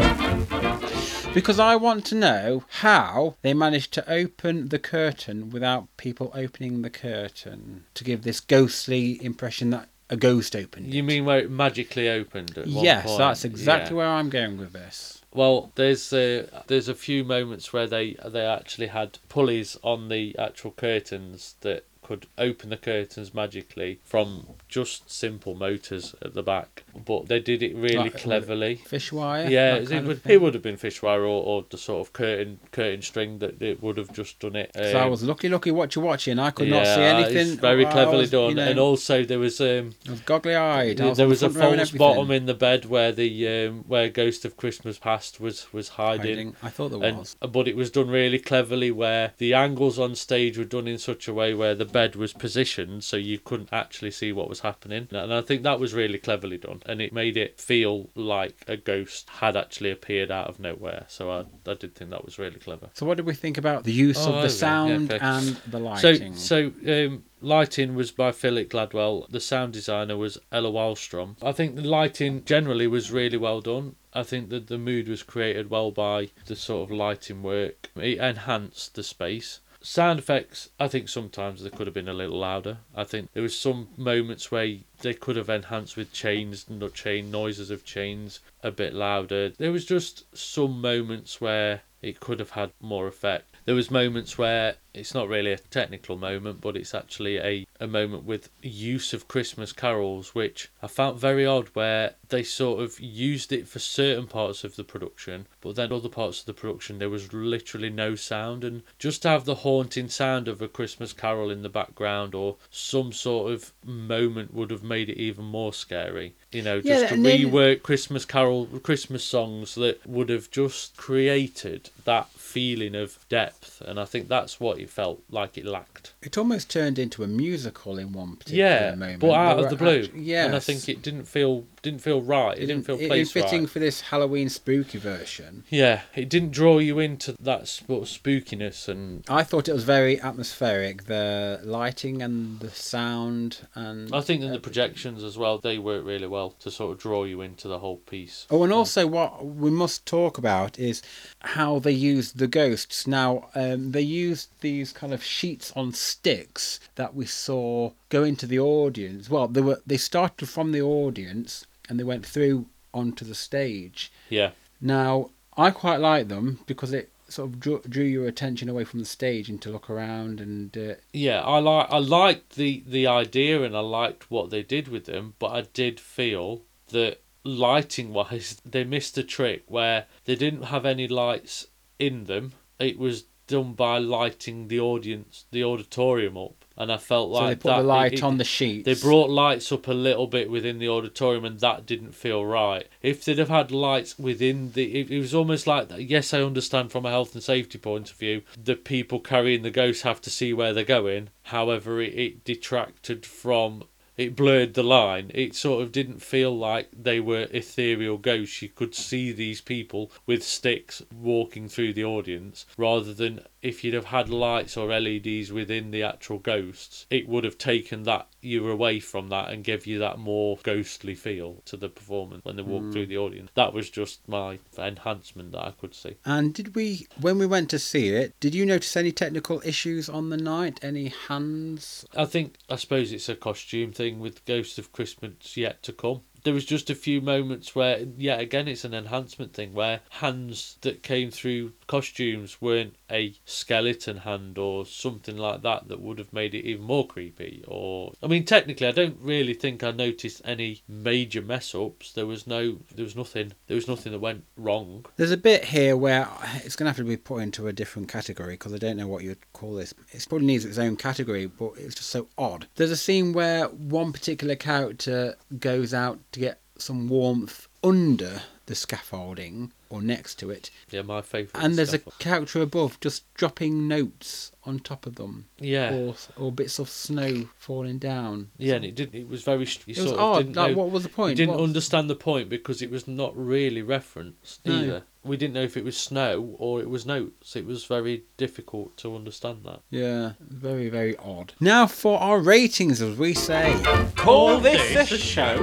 Because 1.34 1.58
I 1.58 1.76
want 1.76 2.04
to 2.06 2.14
know 2.14 2.64
how 2.82 3.36
they 3.42 3.54
managed 3.54 3.92
to 3.94 4.10
open 4.10 4.68
the 4.68 4.78
curtain 4.78 5.48
without 5.50 5.88
people 5.96 6.30
opening 6.34 6.82
the 6.82 6.90
curtain 6.90 7.84
to 7.94 8.04
give 8.04 8.22
this 8.22 8.38
ghostly 8.40 9.22
impression 9.24 9.70
that 9.70 9.88
a 10.12 10.16
ghost 10.16 10.54
opened. 10.54 10.92
You 10.92 11.02
it. 11.02 11.06
mean 11.06 11.24
where 11.24 11.38
it 11.40 11.50
magically 11.50 12.08
opened? 12.08 12.56
At 12.58 12.66
one 12.66 12.84
yes, 12.84 13.06
point? 13.06 13.18
that's 13.18 13.44
exactly 13.44 13.92
Yeah. 13.94 13.96
where 13.98 14.08
I'm 14.08 14.30
going 14.30 14.58
with 14.58 14.72
this. 14.72 15.22
Well, 15.34 15.72
there's 15.76 16.12
uh, 16.12 16.46
there's 16.66 16.88
a 16.88 16.94
few 16.94 17.24
moments 17.24 17.72
where 17.72 17.86
they 17.86 18.16
they 18.24 18.44
actually 18.44 18.88
had 18.88 19.18
pulleys 19.28 19.78
on 19.82 20.08
the 20.08 20.36
actual 20.38 20.72
curtains 20.72 21.56
that 21.62 21.84
could 22.02 22.26
open 22.36 22.70
the 22.70 22.76
curtains 22.76 23.32
magically 23.32 24.00
from 24.04 24.46
just 24.68 25.10
simple 25.10 25.54
motors 25.54 26.14
at 26.20 26.34
the 26.34 26.42
back, 26.42 26.82
but 27.06 27.28
they 27.28 27.38
did 27.40 27.62
it 27.62 27.74
really 27.76 27.96
Like, 28.10 28.18
cleverly. 28.18 28.74
Fish 28.76 29.12
wire. 29.12 29.48
Yeah, 29.48 29.76
it 29.76 30.04
would 30.04 30.20
it 30.26 30.40
would 30.40 30.54
have 30.54 30.62
been 30.62 30.76
fish 30.76 31.00
wire 31.02 31.22
or, 31.22 31.42
or 31.44 31.64
the 31.70 31.78
sort 31.78 32.06
of 32.06 32.12
curtain 32.12 32.58
curtain 32.72 33.02
string 33.02 33.38
that 33.38 33.62
it 33.62 33.82
would 33.82 33.96
have 33.98 34.12
just 34.12 34.38
done 34.40 34.56
it. 34.56 34.70
So 34.74 34.98
I 34.98 35.02
Um, 35.04 35.10
was 35.10 35.22
lucky, 35.22 35.48
lucky 35.48 35.70
what 35.70 35.94
you're 35.94 36.04
watching. 36.04 36.38
I 36.38 36.50
could 36.50 36.68
not 36.68 36.86
see 36.86 37.00
anything. 37.02 37.56
Very 37.58 37.84
cleverly 37.86 38.18
was, 38.22 38.30
done, 38.30 38.48
you 38.50 38.54
know, 38.56 38.68
and 38.68 38.78
also 38.78 39.24
there 39.24 39.38
was 39.38 39.60
um, 39.60 39.94
was 40.08 40.20
goggly 40.20 40.54
eyed. 40.56 40.98
there 40.98 41.28
was 41.28 41.42
a 41.42 41.50
false 41.50 41.90
bottom 41.92 42.30
in 42.30 42.46
the 42.46 42.54
bed 42.54 42.84
where 42.86 43.12
the 43.12 43.48
um, 43.68 43.84
where 43.86 44.08
Ghost 44.08 44.44
of 44.44 44.56
Christmas 44.56 44.98
Past 44.98 45.40
was 45.40 45.72
was 45.72 45.90
hiding. 45.90 46.22
hiding. 46.22 46.56
I 46.62 46.68
thought 46.70 46.88
there 46.90 47.02
And, 47.02 47.18
was. 47.18 47.36
but 47.40 47.68
it 47.68 47.76
was 47.76 47.90
done 47.90 48.08
really 48.08 48.38
cleverly 48.38 48.90
where 48.90 49.32
the 49.38 49.54
angles 49.54 49.98
on 49.98 50.14
stage 50.14 50.58
were 50.58 50.64
done 50.64 50.88
in 50.88 50.98
such 50.98 51.28
a 51.28 51.34
way 51.34 51.54
where 51.54 51.74
the 51.74 51.91
bed 51.92 52.16
was 52.16 52.32
positioned 52.32 53.04
so 53.04 53.16
you 53.16 53.38
couldn't 53.38 53.68
actually 53.72 54.10
see 54.10 54.32
what 54.32 54.48
was 54.48 54.60
happening. 54.60 55.08
And 55.10 55.32
I 55.32 55.40
think 55.40 55.62
that 55.62 55.80
was 55.80 55.94
really 55.94 56.18
cleverly 56.18 56.58
done. 56.58 56.82
And 56.86 57.00
it 57.00 57.12
made 57.12 57.36
it 57.36 57.60
feel 57.60 58.10
like 58.14 58.64
a 58.68 58.76
ghost 58.76 59.28
had 59.40 59.56
actually 59.56 59.90
appeared 59.90 60.30
out 60.30 60.48
of 60.48 60.58
nowhere. 60.58 61.04
So 61.08 61.30
I, 61.30 61.44
I 61.70 61.74
did 61.74 61.94
think 61.94 62.10
that 62.10 62.24
was 62.24 62.38
really 62.38 62.58
clever. 62.58 62.90
So 62.94 63.06
what 63.06 63.16
did 63.16 63.26
we 63.26 63.34
think 63.34 63.58
about 63.58 63.84
the 63.84 63.92
use 63.92 64.18
Oh, 64.26 64.32
of 64.34 64.42
the 64.42 64.50
sound 64.50 65.12
okay. 65.12 65.24
and 65.24 65.56
the 65.66 65.78
So, 65.98 66.10
lighting? 66.10 66.34
so 66.36 66.72
um, 66.86 67.24
lighting 67.40 67.94
was 67.94 68.10
by 68.10 68.32
Philip 68.32 68.70
Gladwell. 68.70 69.28
The 69.30 69.40
sound 69.40 69.72
designer 69.72 70.16
was 70.16 70.38
Ella 70.50 70.70
Wahlström. 70.70 71.36
I 71.42 71.52
think 71.52 71.76
the 71.76 71.82
lighting 71.82 72.44
generally 72.44 72.86
was 72.86 73.10
really 73.10 73.36
well 73.38 73.60
done. 73.60 73.96
I 74.14 74.22
think 74.22 74.50
that 74.50 74.66
the 74.66 74.76
mood 74.78 75.08
was 75.08 75.22
created 75.22 75.70
well 75.70 75.90
by 75.90 76.28
the 76.46 76.54
sort 76.54 76.90
of 76.90 76.94
lighting 76.96 77.42
work. 77.42 77.90
It 77.96 78.18
enhanced 78.18 78.94
the 78.94 79.02
space. 79.02 79.60
Sound 79.84 80.20
effects, 80.20 80.70
I 80.78 80.86
think 80.86 81.08
sometimes 81.08 81.62
they 81.62 81.70
could 81.70 81.88
have 81.88 81.94
been 81.94 82.08
a 82.08 82.14
little 82.14 82.38
louder. 82.38 82.78
I 82.94 83.02
think 83.02 83.32
there 83.32 83.42
was 83.42 83.58
some 83.58 83.88
moments 83.96 84.50
where 84.50 84.78
they 85.00 85.12
could 85.12 85.34
have 85.34 85.48
enhanced 85.48 85.96
with 85.96 86.12
chains, 86.12 86.70
no 86.70 86.88
chain 86.88 87.32
noises 87.32 87.70
of 87.70 87.84
chains 87.84 88.38
a 88.62 88.70
bit 88.70 88.94
louder. 88.94 89.48
There 89.50 89.72
was 89.72 89.84
just 89.84 90.36
some 90.36 90.80
moments 90.80 91.40
where 91.40 91.82
it 92.00 92.20
could 92.20 92.38
have 92.38 92.50
had 92.50 92.72
more 92.80 93.08
effect. 93.08 93.51
There 93.64 93.74
was 93.76 93.90
moments 93.90 94.36
where 94.36 94.76
it's 94.92 95.14
not 95.14 95.28
really 95.28 95.52
a 95.52 95.56
technical 95.58 96.16
moment, 96.16 96.60
but 96.60 96.76
it's 96.76 96.94
actually 96.94 97.38
a, 97.38 97.66
a 97.80 97.86
moment 97.86 98.24
with 98.24 98.50
use 98.60 99.12
of 99.14 99.28
Christmas 99.28 99.72
carols, 99.72 100.34
which 100.34 100.68
I 100.82 100.86
found 100.88 101.18
very 101.18 101.46
odd, 101.46 101.68
where 101.72 102.14
they 102.28 102.42
sort 102.42 102.82
of 102.82 102.98
used 103.00 103.52
it 103.52 103.68
for 103.68 103.78
certain 103.78 104.26
parts 104.26 104.64
of 104.64 104.76
the 104.76 104.84
production, 104.84 105.46
but 105.60 105.76
then 105.76 105.92
other 105.92 106.08
parts 106.08 106.40
of 106.40 106.46
the 106.46 106.52
production 106.54 106.98
there 106.98 107.08
was 107.08 107.32
literally 107.32 107.88
no 107.88 108.14
sound, 108.16 108.64
and 108.64 108.82
just 108.98 109.22
to 109.22 109.28
have 109.28 109.44
the 109.44 109.54
haunting 109.56 110.08
sound 110.08 110.48
of 110.48 110.60
a 110.60 110.68
Christmas 110.68 111.12
carol 111.12 111.50
in 111.50 111.62
the 111.62 111.68
background 111.68 112.34
or 112.34 112.56
some 112.70 113.12
sort 113.12 113.52
of 113.52 113.72
moment 113.84 114.52
would 114.52 114.70
have 114.70 114.82
made 114.82 115.08
it 115.08 115.18
even 115.18 115.44
more 115.44 115.72
scary. 115.72 116.34
You 116.50 116.62
know, 116.62 116.82
Yeah, 116.84 116.96
just 116.98 117.08
to 117.08 117.14
and 117.14 117.24
then- 117.24 117.40
rework 117.40 117.82
Christmas 117.82 118.24
carol, 118.24 118.66
Christmas 118.82 119.24
songs 119.24 119.74
that 119.76 120.04
would 120.06 120.28
have 120.28 120.50
just 120.50 120.96
created 120.96 121.88
that 122.04 122.28
feeling 122.52 122.94
of 122.94 123.18
depth, 123.28 123.80
and 123.86 123.98
I 123.98 124.04
think 124.04 124.28
that's 124.28 124.60
what 124.60 124.78
it 124.78 124.90
felt 124.90 125.22
like 125.30 125.56
it 125.56 125.64
lacked. 125.64 126.12
It 126.22 126.36
almost 126.36 126.68
turned 126.70 126.98
into 126.98 127.22
a 127.24 127.26
musical 127.26 127.98
in 127.98 128.12
one 128.12 128.36
particular 128.36 128.68
Yeah, 128.68 128.94
moment. 128.94 129.20
but 129.20 129.32
out 129.32 129.58
of 129.58 129.70
the 129.70 129.76
blue. 129.76 130.08
Yeah, 130.14 130.44
and 130.46 130.54
I 130.54 130.58
think 130.58 130.88
it 130.88 131.02
didn't 131.02 131.24
feel 131.24 131.64
didn't 131.82 132.00
feel 132.00 132.22
right. 132.22 132.56
It 132.56 132.66
didn't 132.66 132.86
feel 132.86 132.98
it, 132.98 133.08
placed 133.08 133.32
fitting 133.32 133.62
right. 133.62 133.70
for 133.70 133.80
this 133.80 134.00
Halloween 134.00 134.48
spooky 134.48 134.98
version. 134.98 135.64
Yeah, 135.68 136.02
it 136.14 136.28
didn't 136.28 136.52
draw 136.52 136.78
you 136.78 137.00
into 137.00 137.34
that 137.40 137.68
sort 137.68 138.02
of 138.02 138.08
spookiness 138.08 138.88
and. 138.88 139.24
I 139.28 139.42
thought 139.42 139.68
it 139.68 139.72
was 139.72 139.84
very 139.84 140.20
atmospheric. 140.20 141.04
The 141.04 141.60
lighting 141.64 142.22
and 142.22 142.60
the 142.60 142.70
sound 142.70 143.66
and 143.74 144.14
I 144.14 144.20
think 144.20 144.42
in 144.42 144.52
the 144.52 144.60
projections 144.60 145.24
as 145.24 145.36
well, 145.36 145.58
they 145.58 145.78
work 145.78 146.04
really 146.04 146.28
well 146.28 146.50
to 146.60 146.70
sort 146.70 146.92
of 146.92 146.98
draw 146.98 147.24
you 147.24 147.40
into 147.40 147.66
the 147.66 147.80
whole 147.80 147.96
piece. 147.96 148.46
Oh, 148.50 148.62
and 148.62 148.72
also 148.72 149.06
what 149.06 149.44
we 149.44 149.70
must 149.70 150.06
talk 150.06 150.38
about 150.38 150.78
is 150.78 151.02
how 151.40 151.80
they 151.80 151.92
used 151.92 152.38
the 152.38 152.46
ghosts. 152.46 153.06
Now, 153.06 153.48
um, 153.54 153.90
they 153.90 154.02
used 154.02 154.50
these 154.60 154.92
kind 154.92 155.12
of 155.12 155.24
sheets 155.24 155.72
on 155.74 155.92
sticks 155.92 156.78
that 156.94 157.14
we 157.14 157.26
saw 157.26 157.90
go 158.08 158.22
into 158.22 158.46
the 158.46 158.60
audience. 158.60 159.28
Well, 159.28 159.48
they 159.48 159.60
were 159.60 159.80
they 159.86 159.96
started 159.96 160.48
from 160.48 160.72
the 160.72 160.82
audience 160.82 161.66
and 161.88 161.98
they 161.98 162.04
went 162.04 162.24
through 162.24 162.66
onto 162.94 163.24
the 163.24 163.34
stage. 163.34 164.12
Yeah, 164.28 164.50
Now, 164.80 165.30
I 165.56 165.70
quite 165.70 166.00
like 166.00 166.28
them 166.28 166.60
because 166.66 166.92
it 166.92 167.10
sort 167.28 167.48
of 167.48 167.60
drew, 167.60 167.80
drew 167.88 168.04
your 168.04 168.26
attention 168.26 168.68
away 168.68 168.84
from 168.84 169.00
the 169.00 169.06
stage 169.06 169.48
and 169.48 169.60
to 169.62 169.70
look 169.70 169.88
around 169.88 170.40
and 170.40 170.76
uh, 170.76 170.94
yeah, 171.12 171.40
I 171.40 171.58
like 171.58 171.88
I 171.90 171.98
liked 171.98 172.56
the 172.56 172.82
the 172.86 173.06
idea 173.06 173.62
and 173.62 173.76
I 173.76 173.80
liked 173.80 174.30
what 174.30 174.50
they 174.50 174.62
did 174.62 174.88
with 174.88 175.06
them, 175.06 175.34
but 175.38 175.48
I 175.48 175.62
did 175.72 175.98
feel 175.98 176.62
that 176.88 177.22
lighting 177.44 178.12
wise 178.12 178.60
they 178.64 178.84
missed 178.84 179.18
a 179.18 179.22
trick 179.22 179.64
where 179.66 180.06
they 180.24 180.36
didn't 180.36 180.64
have 180.64 180.84
any 180.84 181.08
lights 181.08 181.68
in 181.98 182.24
them. 182.24 182.52
It 182.78 182.98
was 182.98 183.24
done 183.46 183.72
by 183.72 183.98
lighting 183.98 184.68
the 184.68 184.80
audience, 184.80 185.44
the 185.50 185.64
auditorium 185.64 186.36
up, 186.36 186.61
and 186.76 186.90
I 186.92 186.96
felt 186.96 187.34
so 187.34 187.40
like 187.40 187.48
they 187.48 187.54
put 187.62 187.68
that, 187.68 187.76
the 187.78 187.82
light 187.82 188.12
it- 188.14 188.22
on 188.22 188.38
the 188.38 188.44
sheets. 188.44 188.84
They 188.84 188.94
brought 188.94 189.30
lights 189.30 189.70
up 189.72 189.88
a 189.88 189.92
little 189.92 190.26
bit 190.26 190.50
within 190.50 190.78
the 190.78 190.88
auditorium, 190.88 191.44
and 191.44 191.60
that 191.60 191.86
didn't 191.86 192.14
feel 192.14 192.44
right. 192.44 192.86
If 193.02 193.24
they'd 193.24 193.38
have 193.38 193.48
had 193.48 193.70
lights 193.70 194.18
within 194.18 194.72
the, 194.72 195.00
it, 195.00 195.10
it 195.10 195.18
was 195.18 195.34
almost 195.34 195.66
like 195.66 195.88
that. 195.88 196.02
Yes, 196.02 196.32
I 196.32 196.42
understand 196.42 196.92
from 196.92 197.06
a 197.06 197.10
health 197.10 197.34
and 197.34 197.42
safety 197.42 197.78
point 197.78 198.10
of 198.10 198.16
view, 198.16 198.42
the 198.62 198.76
people 198.76 199.20
carrying 199.20 199.62
the 199.62 199.70
ghosts 199.70 200.02
have 200.02 200.20
to 200.22 200.30
see 200.30 200.52
where 200.52 200.72
they're 200.72 200.84
going. 200.84 201.28
However, 201.44 202.00
it, 202.00 202.14
it 202.14 202.44
detracted 202.44 203.26
from. 203.26 203.84
It 204.14 204.36
blurred 204.36 204.74
the 204.74 204.82
line. 204.82 205.30
It 205.34 205.54
sort 205.54 205.82
of 205.82 205.90
didn't 205.90 206.20
feel 206.20 206.56
like 206.56 206.88
they 206.92 207.18
were 207.18 207.48
ethereal 207.50 208.18
ghosts. 208.18 208.60
You 208.60 208.68
could 208.68 208.94
see 208.94 209.32
these 209.32 209.62
people 209.62 210.12
with 210.26 210.44
sticks 210.44 211.02
walking 211.10 211.66
through 211.66 211.94
the 211.94 212.04
audience, 212.04 212.66
rather 212.76 213.14
than 213.14 213.40
if 213.62 213.84
you'd 213.84 213.94
have 213.94 214.06
had 214.06 214.28
lights 214.28 214.76
or 214.76 214.88
LEDs 214.88 215.52
within 215.52 215.92
the 215.92 216.02
actual 216.02 216.38
ghosts, 216.38 217.06
it 217.10 217.28
would 217.28 217.44
have 217.44 217.58
taken 217.58 218.02
that 218.02 218.26
you 218.40 218.68
away 218.68 218.98
from 218.98 219.28
that 219.28 219.50
and 219.50 219.62
give 219.62 219.86
you 219.86 220.00
that 220.00 220.18
more 220.18 220.58
ghostly 220.64 221.14
feel 221.14 221.62
to 221.64 221.76
the 221.76 221.88
performance 221.88 222.44
when 222.44 222.56
they 222.56 222.62
walk 222.62 222.82
mm. 222.82 222.92
through 222.92 223.06
the 223.06 223.16
audience. 223.16 223.50
That 223.54 223.72
was 223.72 223.88
just 223.88 224.28
my 224.28 224.58
enhancement 224.76 225.52
that 225.52 225.64
I 225.64 225.70
could 225.70 225.94
see. 225.94 226.16
And 226.24 226.52
did 226.52 226.74
we, 226.74 227.06
when 227.20 227.38
we 227.38 227.46
went 227.46 227.70
to 227.70 227.78
see 227.78 228.08
it, 228.08 228.38
did 228.40 228.54
you 228.54 228.66
notice 228.66 228.96
any 228.96 229.12
technical 229.12 229.62
issues 229.64 230.08
on 230.08 230.30
the 230.30 230.36
night? 230.36 230.80
Any 230.82 231.12
hands? 231.28 232.04
I 232.16 232.24
think 232.24 232.56
I 232.68 232.76
suppose 232.76 233.12
it's 233.12 233.28
a 233.28 233.36
costume 233.36 233.92
thing 233.92 234.18
with 234.18 234.44
Ghost 234.44 234.78
of 234.78 234.92
Christmas 234.92 235.56
yet 235.56 235.82
to 235.84 235.92
come. 235.92 236.22
There 236.44 236.54
was 236.54 236.64
just 236.64 236.90
a 236.90 236.94
few 236.94 237.20
moments 237.20 237.74
where, 237.74 238.04
yeah, 238.16 238.38
again, 238.38 238.68
it's 238.68 238.84
an 238.84 238.94
enhancement 238.94 239.52
thing 239.52 239.74
where 239.74 240.00
hands 240.10 240.76
that 240.80 241.02
came 241.02 241.30
through 241.30 241.72
costumes 241.86 242.60
weren't 242.60 242.96
a 243.10 243.34
skeleton 243.44 244.18
hand 244.18 244.58
or 244.58 244.86
something 244.86 245.36
like 245.36 245.62
that 245.62 245.88
that 245.88 246.00
would 246.00 246.18
have 246.18 246.32
made 246.32 246.54
it 246.54 246.64
even 246.64 246.84
more 246.84 247.06
creepy. 247.06 247.62
Or, 247.68 248.12
I 248.22 248.26
mean, 248.26 248.44
technically, 248.44 248.86
I 248.86 248.92
don't 248.92 249.18
really 249.20 249.54
think 249.54 249.84
I 249.84 249.90
noticed 249.90 250.42
any 250.44 250.82
major 250.88 251.42
mess 251.42 251.74
ups. 251.74 252.12
There 252.12 252.26
was 252.26 252.46
no, 252.46 252.78
there 252.94 253.04
was 253.04 253.16
nothing, 253.16 253.52
there 253.66 253.74
was 253.74 253.88
nothing 253.88 254.12
that 254.12 254.18
went 254.18 254.44
wrong. 254.56 255.06
There's 255.16 255.30
a 255.30 255.36
bit 255.36 255.64
here 255.66 255.96
where 255.96 256.28
it's 256.64 256.76
going 256.76 256.86
to 256.86 256.90
have 256.90 256.96
to 256.96 257.04
be 257.04 257.16
put 257.16 257.42
into 257.42 257.68
a 257.68 257.72
different 257.72 258.08
category 258.08 258.54
because 258.54 258.72
I 258.72 258.78
don't 258.78 258.96
know 258.96 259.06
what 259.06 259.22
you'd 259.22 259.52
call 259.52 259.74
this. 259.74 259.94
It 260.10 260.26
probably 260.28 260.46
needs 260.46 260.64
its 260.64 260.78
own 260.78 260.96
category, 260.96 261.46
but 261.46 261.72
it's 261.76 261.94
just 261.94 262.10
so 262.10 262.28
odd. 262.38 262.66
There's 262.76 262.90
a 262.90 262.96
scene 262.96 263.32
where 263.32 263.66
one 263.66 264.12
particular 264.12 264.56
character 264.56 265.36
goes 265.58 265.94
out 265.94 266.18
to 266.32 266.40
get 266.40 266.60
some 266.78 267.08
warmth 267.08 267.68
under 267.84 268.42
the 268.66 268.74
scaffolding 268.74 269.72
or 269.92 270.00
next 270.00 270.36
to 270.36 270.48
it, 270.50 270.70
Yeah, 270.90 271.02
my 271.02 271.20
favourite. 271.20 271.62
and 271.62 271.74
there's 271.76 271.92
a 271.92 271.98
stuff. 271.98 272.18
character 272.18 272.62
above 272.62 272.98
just 273.00 273.32
dropping 273.34 273.86
notes 273.88 274.52
on 274.64 274.78
top 274.78 275.04
of 275.06 275.16
them, 275.16 275.46
yeah. 275.58 275.92
or 275.94 276.14
or 276.36 276.50
bits 276.50 276.78
of 276.78 276.88
snow 276.88 277.48
falling 277.58 277.98
down. 277.98 278.50
Yeah, 278.56 278.74
and 278.76 278.84
it 278.84 278.94
did. 278.94 279.14
It 279.14 279.28
was 279.28 279.42
very. 279.42 279.66
You 279.86 279.94
It 279.94 279.98
was 279.98 280.12
odd. 280.12 280.38
Didn't 280.38 280.56
Like, 280.56 280.70
know, 280.72 280.78
what 280.78 280.90
was 280.90 281.02
the 281.02 281.08
point? 281.10 281.30
We 281.32 281.34
didn't 281.34 281.56
What- 281.56 281.64
understand 281.64 282.08
the 282.08 282.14
point 282.16 282.48
because 282.48 282.80
it 282.80 282.90
was 282.90 283.06
not 283.06 283.36
really 283.36 283.82
referenced 283.82 284.64
No. 284.64 284.74
either. 284.78 285.02
We 285.24 285.36
didn't 285.36 285.54
know 285.54 285.62
if 285.62 285.76
it 285.76 285.84
was 285.84 285.96
snow 285.96 286.56
or 286.58 286.80
it 286.80 286.88
was 286.90 287.04
notes. 287.06 287.54
It 287.54 287.64
was 287.66 287.84
very 287.84 288.24
difficult 288.36 288.96
to 288.98 289.14
understand 289.14 289.58
that. 289.64 289.80
Yeah, 289.90 290.32
very, 290.40 290.88
very 290.88 291.16
odd. 291.18 291.52
Now 291.60 291.86
for 291.86 292.18
our 292.18 292.40
ratings, 292.40 293.00
as 293.02 293.16
we 293.18 293.34
say. 293.34 293.80
Call 294.16 294.58
this 294.58 295.12
a 295.12 295.18
show. 295.18 295.56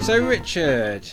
So, 0.00 0.16
Richard, 0.26 1.06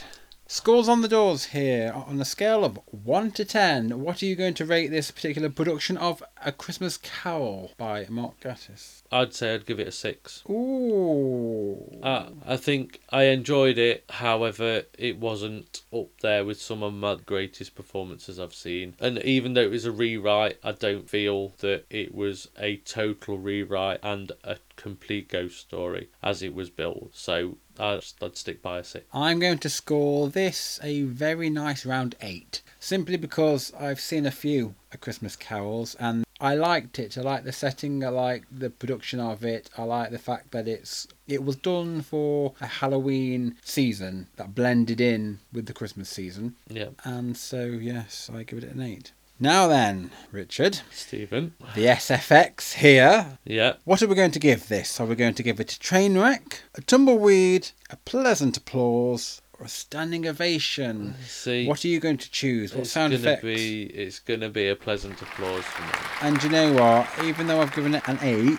scores 0.47 0.87
on 0.87 1.01
the 1.01 1.07
doors 1.07 1.47
here. 1.47 1.91
On 1.93 2.19
a 2.19 2.25
scale 2.25 2.63
of 2.63 2.79
1 2.91 3.31
to 3.31 3.45
10, 3.45 3.99
what 3.99 4.23
are 4.23 4.25
you 4.25 4.35
going 4.35 4.53
to 4.55 4.65
rate 4.65 4.87
this 4.87 5.11
particular 5.11 5.49
production 5.49 5.97
of 5.97 6.23
A 6.43 6.51
Christmas 6.51 6.97
Carol 6.97 7.73
by 7.77 8.05
Mark 8.09 8.39
Gatiss? 8.39 9.03
I'd 9.11 9.33
say 9.33 9.53
I'd 9.53 9.65
give 9.65 9.79
it 9.79 9.87
a 9.87 9.91
six. 9.91 10.43
Ooh. 10.49 11.99
Uh, 12.01 12.29
I 12.45 12.57
think 12.57 13.01
I 13.09 13.23
enjoyed 13.23 13.77
it. 13.77 14.05
However, 14.09 14.83
it 14.97 15.17
wasn't 15.17 15.81
up 15.93 16.09
there 16.21 16.43
with 16.43 16.61
some 16.61 16.83
of 16.83 16.93
my 16.93 17.15
greatest 17.15 17.75
performances 17.75 18.39
I've 18.39 18.53
seen. 18.53 18.95
And 18.99 19.19
even 19.19 19.53
though 19.53 19.61
it 19.61 19.71
was 19.71 19.85
a 19.85 19.91
rewrite, 19.91 20.57
I 20.63 20.71
don't 20.71 21.09
feel 21.09 21.53
that 21.59 21.85
it 21.89 22.13
was 22.13 22.49
a 22.57 22.77
total 22.77 23.37
rewrite 23.37 23.99
and 24.03 24.31
a 24.43 24.57
complete 24.75 25.29
ghost 25.29 25.59
story 25.59 26.09
as 26.23 26.41
it 26.41 26.53
was 26.53 26.69
built. 26.69 27.11
So 27.13 27.57
Uh, 27.79 27.95
I'd, 27.97 28.25
I'd 28.25 28.37
stick 28.37 28.61
by 28.61 28.79
a 28.79 28.83
six. 28.83 29.05
I'm 29.13 29.39
going 29.39 29.59
to 29.59 29.69
score 29.69 30.29
this 30.29 30.79
a 30.83 31.03
very 31.03 31.49
nice 31.49 31.85
round 31.85 32.15
8. 32.21 32.61
Simply 32.79 33.17
because 33.17 33.73
I've 33.79 33.99
seen 33.99 34.25
a 34.25 34.31
few 34.31 34.75
A 34.91 34.97
Christmas 34.97 35.35
Carols 35.35 35.95
and 35.99 36.25
I 36.39 36.55
liked 36.55 36.99
it. 36.99 37.17
I 37.17 37.21
like 37.21 37.43
the 37.43 37.51
setting, 37.51 38.03
I 38.03 38.09
like 38.09 38.43
the 38.51 38.69
production 38.69 39.19
of 39.19 39.43
it, 39.43 39.69
I 39.77 39.83
like 39.83 40.11
the 40.11 40.19
fact 40.19 40.51
that 40.51 40.67
it's 40.67 41.07
it 41.27 41.43
was 41.43 41.55
done 41.55 42.01
for 42.01 42.53
a 42.61 42.67
Halloween 42.67 43.55
season 43.63 44.27
that 44.35 44.53
blended 44.55 45.01
in 45.01 45.39
with 45.51 45.65
the 45.65 45.73
Christmas 45.73 46.09
season. 46.09 46.55
Yeah. 46.69 46.89
And 47.03 47.35
so, 47.35 47.65
yes, 47.65 48.29
I 48.33 48.43
give 48.43 48.59
it 48.59 48.71
an 48.71 48.81
8. 48.81 49.11
Now 49.39 49.67
then, 49.67 50.09
Richard, 50.31 50.81
Stephen. 50.91 51.53
the 51.75 51.85
SFX 51.85 52.73
here. 52.73 53.37
Yeah. 53.45 53.73
What 53.83 54.01
are 54.01 54.07
we 54.07 54.15
going 54.15 54.31
to 54.31 54.39
give 54.39 54.67
this? 54.67 54.99
Are 54.99 55.05
we 55.05 55.13
going 55.15 55.35
to 55.35 55.43
give 55.43 55.59
it 55.59 55.71
a 55.73 55.79
train 55.79 56.17
wreck, 56.17 56.63
a 56.73 56.81
tumbleweed, 56.81 57.69
a 57.91 57.97
pleasant 57.97 58.57
applause, 58.57 59.43
or 59.53 59.67
a 59.67 59.69
standing 59.69 60.25
ovation? 60.27 61.13
See. 61.27 61.67
What 61.67 61.85
are 61.85 61.87
you 61.87 61.99
going 61.99 62.17
to 62.17 62.31
choose? 62.31 62.73
What 62.73 62.87
sound 62.87 63.13
gonna 63.13 63.23
effect? 63.23 63.43
be 63.43 63.83
it's 63.83 64.17
gonna 64.17 64.49
be 64.49 64.69
a 64.69 64.75
pleasant 64.75 65.21
applause 65.21 65.63
for 65.65 65.83
me. 65.83 65.89
And 66.23 66.41
you 66.43 66.49
know 66.49 66.73
what? 66.73 67.07
Even 67.23 67.45
though 67.45 67.61
I've 67.61 67.75
given 67.75 67.93
it 67.93 68.07
an 68.07 68.17
8, 68.23 68.57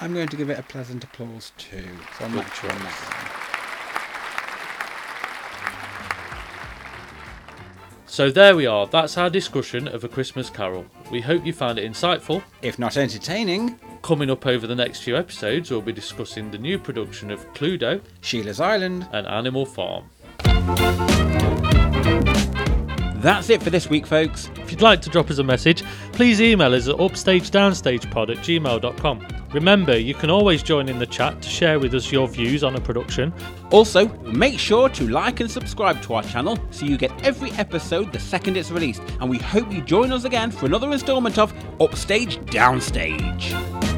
I'm 0.00 0.14
going 0.14 0.28
to 0.28 0.36
give 0.36 0.48
it 0.48 0.60
a 0.60 0.62
pleasant 0.62 1.02
applause 1.02 1.50
too. 1.58 1.88
So 2.18 2.24
I'm 2.24 2.36
not 2.36 2.54
sure 2.54 2.70
on 2.70 2.78
that 2.78 2.92
one. 2.92 3.39
So 8.10 8.28
there 8.28 8.56
we 8.56 8.66
are, 8.66 8.88
that's 8.88 9.16
our 9.16 9.30
discussion 9.30 9.86
of 9.86 10.02
A 10.02 10.08
Christmas 10.08 10.50
Carol. 10.50 10.84
We 11.12 11.20
hope 11.20 11.46
you 11.46 11.52
found 11.52 11.78
it 11.78 11.90
insightful. 11.90 12.42
If 12.60 12.76
not 12.76 12.96
entertaining, 12.96 13.78
Coming 14.02 14.30
up 14.30 14.46
over 14.46 14.66
the 14.66 14.74
next 14.74 15.02
few 15.02 15.16
episodes, 15.16 15.70
we'll 15.70 15.82
be 15.82 15.92
discussing 15.92 16.50
the 16.50 16.58
new 16.58 16.78
production 16.78 17.30
of 17.30 17.46
Cluedo 17.52 18.00
Sheila's 18.22 18.58
Island. 18.58 19.06
and 19.12 19.26
Animal 19.26 19.64
Farm. 19.64 20.10
That's 23.20 23.50
it 23.50 23.62
for 23.62 23.68
this 23.68 23.90
week, 23.90 24.06
folks. 24.06 24.50
If 24.56 24.70
you'd 24.70 24.80
like 24.80 25.02
to 25.02 25.10
drop 25.10 25.30
us 25.30 25.36
a 25.36 25.44
message, 25.44 25.84
please 26.12 26.40
email 26.40 26.74
us 26.74 26.88
at 26.88 26.96
upstagedownstagepod 26.96 28.30
at 28.30 28.38
gmail.com. 28.38 29.26
Remember, 29.52 29.98
you 29.98 30.14
can 30.14 30.30
always 30.30 30.62
join 30.62 30.88
in 30.88 30.98
the 30.98 31.06
chat 31.06 31.42
to 31.42 31.48
share 31.48 31.78
with 31.78 31.92
us 31.94 32.10
your 32.10 32.28
views 32.28 32.64
on 32.64 32.76
a 32.76 32.80
production. 32.80 33.34
Also, 33.72 34.08
make 34.20 34.58
sure 34.58 34.88
to 34.88 35.06
like 35.08 35.40
and 35.40 35.50
subscribe 35.50 36.00
to 36.02 36.14
our 36.14 36.22
channel 36.22 36.58
so 36.70 36.86
you 36.86 36.96
get 36.96 37.12
every 37.22 37.50
episode 37.52 38.10
the 38.10 38.20
second 38.20 38.56
it's 38.56 38.70
released. 38.70 39.02
And 39.20 39.28
we 39.28 39.36
hope 39.36 39.70
you 39.70 39.82
join 39.82 40.12
us 40.12 40.24
again 40.24 40.50
for 40.50 40.64
another 40.64 40.90
instalment 40.90 41.36
of 41.36 41.52
Upstage 41.78 42.38
Downstage. 42.46 43.89